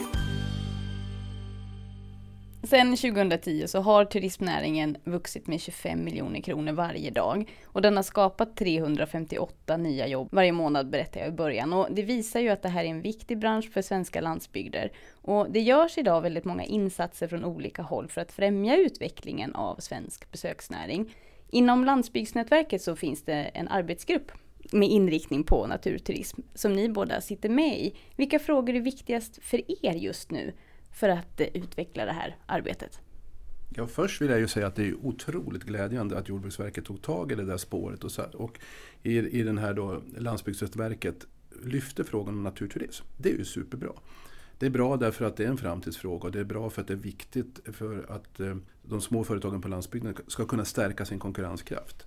Sen 2.67 2.97
2010 2.97 3.65
så 3.67 3.81
har 3.81 4.05
turismnäringen 4.05 4.97
vuxit 5.05 5.47
med 5.47 5.61
25 5.61 6.05
miljoner 6.05 6.41
kronor 6.41 6.73
varje 6.73 7.11
dag 7.11 7.51
och 7.65 7.83
den 7.83 7.97
har 7.97 8.03
skapat 8.03 8.57
358 8.57 9.77
nya 9.77 10.07
jobb 10.07 10.29
varje 10.33 10.53
månad 10.53 10.91
berättade 10.91 11.19
jag 11.19 11.29
i 11.29 11.37
början 11.37 11.73
och 11.73 11.87
det 11.91 12.03
visar 12.03 12.41
ju 12.41 12.49
att 12.49 12.63
det 12.63 12.69
här 12.69 12.85
är 12.85 12.89
en 12.89 13.03
viktig 13.03 13.39
bransch 13.39 13.73
för 13.73 13.83
svenska 13.83 14.21
landsbygder. 14.21 14.93
Och 15.23 15.51
det 15.51 15.61
görs 15.61 15.99
idag 15.99 16.21
väldigt 16.21 16.45
många 16.45 16.65
insatser 16.65 17.29
från 17.29 17.45
olika 17.45 17.83
håll 17.83 18.09
för 18.09 18.21
att 18.21 18.33
främja 18.33 18.77
utvecklingen 18.77 19.55
av 19.55 19.77
svensk 19.77 20.33
besöksnäring. 20.33 21.15
Inom 21.51 21.85
landsbygdsnätverket 21.85 22.83
så 22.83 22.97
finns 22.97 23.23
det 23.23 23.35
en 23.35 23.69
arbetsgrupp 23.69 24.33
med 24.73 24.89
inriktning 24.89 25.45
på 25.45 25.67
naturturism 25.67 26.41
som 26.55 26.73
ni 26.73 26.89
båda 26.89 27.21
sitter 27.21 27.49
med 27.49 27.79
i. 27.79 27.97
Vilka 28.17 28.39
frågor 28.39 28.75
är 28.75 28.81
viktigast 28.81 29.43
för 29.43 29.87
er 29.87 29.95
just 29.95 30.31
nu? 30.31 30.53
För 30.97 31.09
att 31.09 31.41
eh, 31.41 31.47
utveckla 31.55 32.05
det 32.05 32.13
här 32.13 32.37
arbetet? 32.47 33.01
Ja, 33.69 33.87
först 33.87 34.21
vill 34.21 34.31
jag 34.31 34.39
ju 34.39 34.49
säga 34.49 34.67
att 34.67 34.75
det 34.75 34.87
är 34.87 34.95
otroligt 34.95 35.65
glädjande 35.65 36.19
att 36.19 36.29
Jordbruksverket 36.29 36.85
tog 36.85 37.03
tag 37.03 37.33
i 37.33 37.35
det 37.35 37.45
där 37.45 37.57
spåret 37.57 38.05
och, 38.05 38.35
och 38.35 38.59
i, 39.03 39.19
i 39.19 39.43
den 39.43 39.59
här 39.59 39.75
då 39.75 40.03
Landsbygdsverket 40.17 41.27
lyfte 41.65 42.05
frågan 42.05 42.35
om 42.35 42.43
naturturism. 42.43 43.05
Det 43.17 43.31
är 43.31 43.37
ju 43.37 43.45
superbra. 43.45 43.93
Det 44.59 44.67
är 44.67 44.71
bra 44.71 44.97
därför 44.97 45.25
att 45.25 45.37
det 45.37 45.45
är 45.45 45.49
en 45.49 45.57
framtidsfråga 45.57 46.25
och 46.25 46.33
det 46.33 46.41
är 46.41 46.45
bra 46.45 46.71
för 46.71 46.83
att 46.83 46.89
det 46.89 46.95
är 46.95 46.99
viktigt 46.99 47.61
för 47.73 48.07
att 48.09 48.41
eh, 48.41 48.57
de 48.83 49.01
små 49.01 49.25
företagen 49.25 49.61
på 49.61 49.69
landsbygden 49.69 50.17
ska 50.27 50.47
kunna 50.47 50.65
stärka 50.65 51.05
sin 51.05 51.19
konkurrenskraft. 51.19 52.07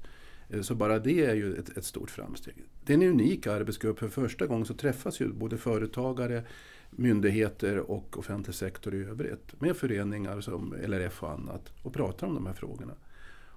Eh, 0.50 0.62
så 0.62 0.76
bara 0.76 1.00
det 1.00 1.26
är 1.26 1.36
ju 1.36 1.56
ett, 1.56 1.78
ett 1.78 1.86
stort 1.86 2.12
framsteg. 2.12 2.56
Det 2.86 2.94
är 2.94 2.98
en 2.98 3.04
unik 3.04 3.48
arbetsgrupp. 3.48 4.00
För 4.00 4.08
första 4.08 4.46
gången 4.46 4.66
så 4.66 4.74
träffas 4.74 5.22
ju 5.22 5.34
både 5.34 5.58
företagare, 5.58 6.44
myndigheter 6.92 7.78
och 7.78 8.18
offentlig 8.18 8.56
sektor 8.56 8.96
i 8.96 9.04
övrigt 9.04 9.62
med 9.62 9.78
föreningar 9.78 10.42
som 10.42 10.76
LRF 10.88 11.24
och 11.24 11.32
annat 11.32 11.74
och 11.84 11.94
pratar 11.94 12.28
om 12.28 12.36
de 12.36 12.46
här 12.46 12.54
frågorna. 12.54 12.94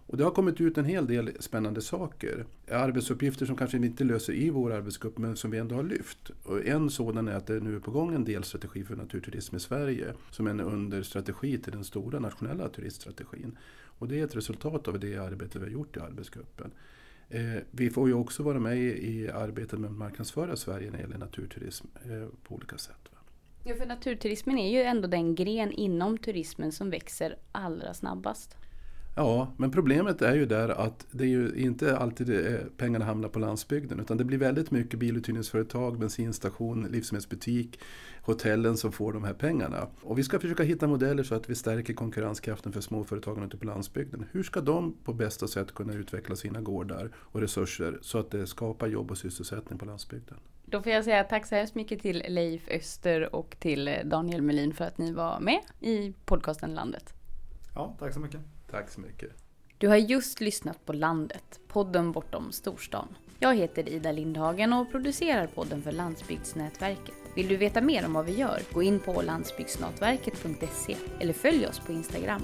Och 0.07 0.19
det 0.19 0.25
har 0.25 0.31
kommit 0.31 0.61
ut 0.61 0.79
en 0.79 0.85
hel 0.85 1.07
del 1.07 1.31
spännande 1.41 1.83
saker. 1.83 2.45
Arbetsuppgifter 2.71 3.47
som 3.47 3.57
kanske 3.57 3.79
vi 3.79 3.87
inte 3.87 4.05
löser 4.05 4.33
i 4.33 4.51
vår 4.51 4.73
arbetsgrupp 4.73 5.19
men 5.19 5.37
som 5.37 5.51
vi 5.51 5.59
ändå 5.59 5.75
har 5.75 5.83
lyft. 5.83 6.31
Och 6.43 6.67
en 6.67 6.91
sådan 6.91 7.29
är 7.29 7.33
att 7.33 7.47
det 7.47 7.61
nu 7.61 7.77
är 7.77 7.81
på 7.81 7.91
gång 7.91 8.15
en 8.15 8.25
delstrategi 8.25 8.85
för 8.85 8.97
naturturism 8.97 9.57
i 9.57 9.61
Sverige 9.61 10.15
som 10.31 10.47
en 10.47 10.61
understrategi 10.61 11.59
till 11.59 11.73
den 11.73 11.85
stora 11.85 12.19
nationella 12.19 12.69
turiststrategin. 12.69 13.59
Och 13.99 14.09
det 14.09 14.21
är 14.21 14.25
ett 14.25 14.37
resultat 14.37 14.89
av 14.89 15.01
det 15.01 15.17
arbete 15.17 15.59
vi 15.59 15.65
har 15.65 15.73
gjort 15.73 15.97
i 15.97 16.01
arbetsgruppen. 16.01 16.71
Eh, 17.29 17.63
vi 17.71 17.91
får 17.91 18.09
ju 18.09 18.15
också 18.15 18.43
vara 18.43 18.59
med 18.59 18.79
i 18.79 19.31
arbetet 19.31 19.81
med 19.81 19.91
att 19.91 19.97
marknadsföra 19.97 20.57
Sverige 20.57 20.91
när 20.91 20.99
det 20.99 21.03
gäller 21.03 21.19
naturturism 21.19 21.87
eh, 22.05 22.29
på 22.43 22.55
olika 22.55 22.79
sätt. 22.79 23.09
Ja, 23.65 23.75
för 23.75 23.87
naturturismen 23.87 24.59
är 24.59 24.71
ju 24.71 24.83
ändå 24.83 25.09
den 25.09 25.35
gren 25.35 25.73
inom 25.73 26.19
turismen 26.19 26.73
som 26.73 26.91
växer 26.91 27.37
allra 27.53 27.95
snabbast. 27.95 28.57
Ja, 29.17 29.53
men 29.57 29.71
problemet 29.71 30.23
är 30.23 30.35
ju 30.35 30.47
där 30.47 30.69
att 30.69 31.07
det 31.11 31.25
är 31.25 31.29
ju 31.29 31.53
inte 31.57 31.97
alltid 31.99 32.31
eh, 32.31 32.61
pengarna 32.77 33.05
hamnar 33.05 33.29
på 33.29 33.39
landsbygden 33.39 34.01
utan 34.01 34.17
det 34.17 34.25
blir 34.25 34.39
väldigt 34.39 34.71
mycket 34.71 34.99
biluthyrningsföretag, 34.99 35.99
bensinstation, 35.99 36.87
livsmedelsbutik, 36.91 37.81
hotellen 38.23 38.77
som 38.77 38.93
får 38.93 39.13
de 39.13 39.25
här 39.25 39.35
pengarna. 39.35 39.89
Och 40.03 40.19
vi 40.19 40.25
ska 40.25 40.39
försöka 40.39 40.63
hitta 40.63 40.87
modeller 40.87 41.23
så 41.23 41.35
att 41.35 41.51
vi 41.51 41.55
stärker 41.55 41.95
konkurrenskraften 41.95 42.73
för 42.73 42.81
småföretagen 42.81 43.45
ute 43.45 43.57
på 43.57 43.67
landsbygden. 43.67 44.25
Hur 44.33 44.43
ska 44.43 44.61
de 44.61 44.97
på 45.05 45.13
bästa 45.13 45.49
sätt 45.49 45.75
kunna 45.75 45.93
utveckla 45.93 46.37
sina 46.37 46.61
gårdar 46.61 47.11
och 47.17 47.41
resurser 47.41 47.99
så 48.03 48.19
att 48.19 48.31
det 48.31 48.47
skapar 48.47 48.87
jobb 48.87 49.11
och 49.11 49.19
sysselsättning 49.19 49.79
på 49.79 49.85
landsbygden? 49.85 50.39
Då 50.73 50.83
får 50.83 50.93
jag 50.93 51.05
säga 51.05 51.25
tack 51.25 51.47
så 51.47 51.55
hemskt 51.55 51.75
mycket 51.75 52.03
till 52.03 52.25
Leif 52.29 52.69
Öster 52.69 53.35
och 53.35 53.57
till 53.59 53.99
Daniel 54.05 54.43
Melin 54.43 54.75
för 54.75 54.85
att 54.85 54.99
ni 54.99 55.13
var 55.13 55.41
med 55.41 55.61
i 55.81 56.15
podcasten 56.25 56.75
Landet. 56.75 57.15
Ja, 57.75 57.97
tack 57.99 58.15
så 58.15 58.21
mycket. 58.21 58.41
Tack 58.71 58.91
så 58.91 59.01
mycket. 59.01 59.31
Du 59.79 59.89
har 59.89 59.97
just 59.97 60.41
lyssnat 60.41 60.87
på 60.87 60.93
Landet, 60.93 61.61
podden 61.69 62.13
bortom 62.13 62.53
storstan. 62.53 63.09
Jag 63.39 63.57
heter 63.57 63.89
Ida 63.89 64.13
Lindhagen 64.13 64.73
och 64.73 64.91
producerar 64.91 65.47
podden 65.47 65.83
för 65.83 65.93
Landsbygdsnätverket. 65.93 67.15
Vill 67.37 67.49
du 67.49 67.57
veta 67.57 67.81
mer 67.81 68.07
om 68.07 68.13
vad 68.13 68.27
vi 68.27 68.37
gör? 68.37 68.61
Gå 68.73 68.83
in 68.83 69.01
på 69.01 69.23
landsbygdsnätverket.se 69.23 70.97
eller 71.21 71.33
följ 71.33 71.67
oss 71.67 71.79
på 71.79 71.93
Instagram. 71.93 72.43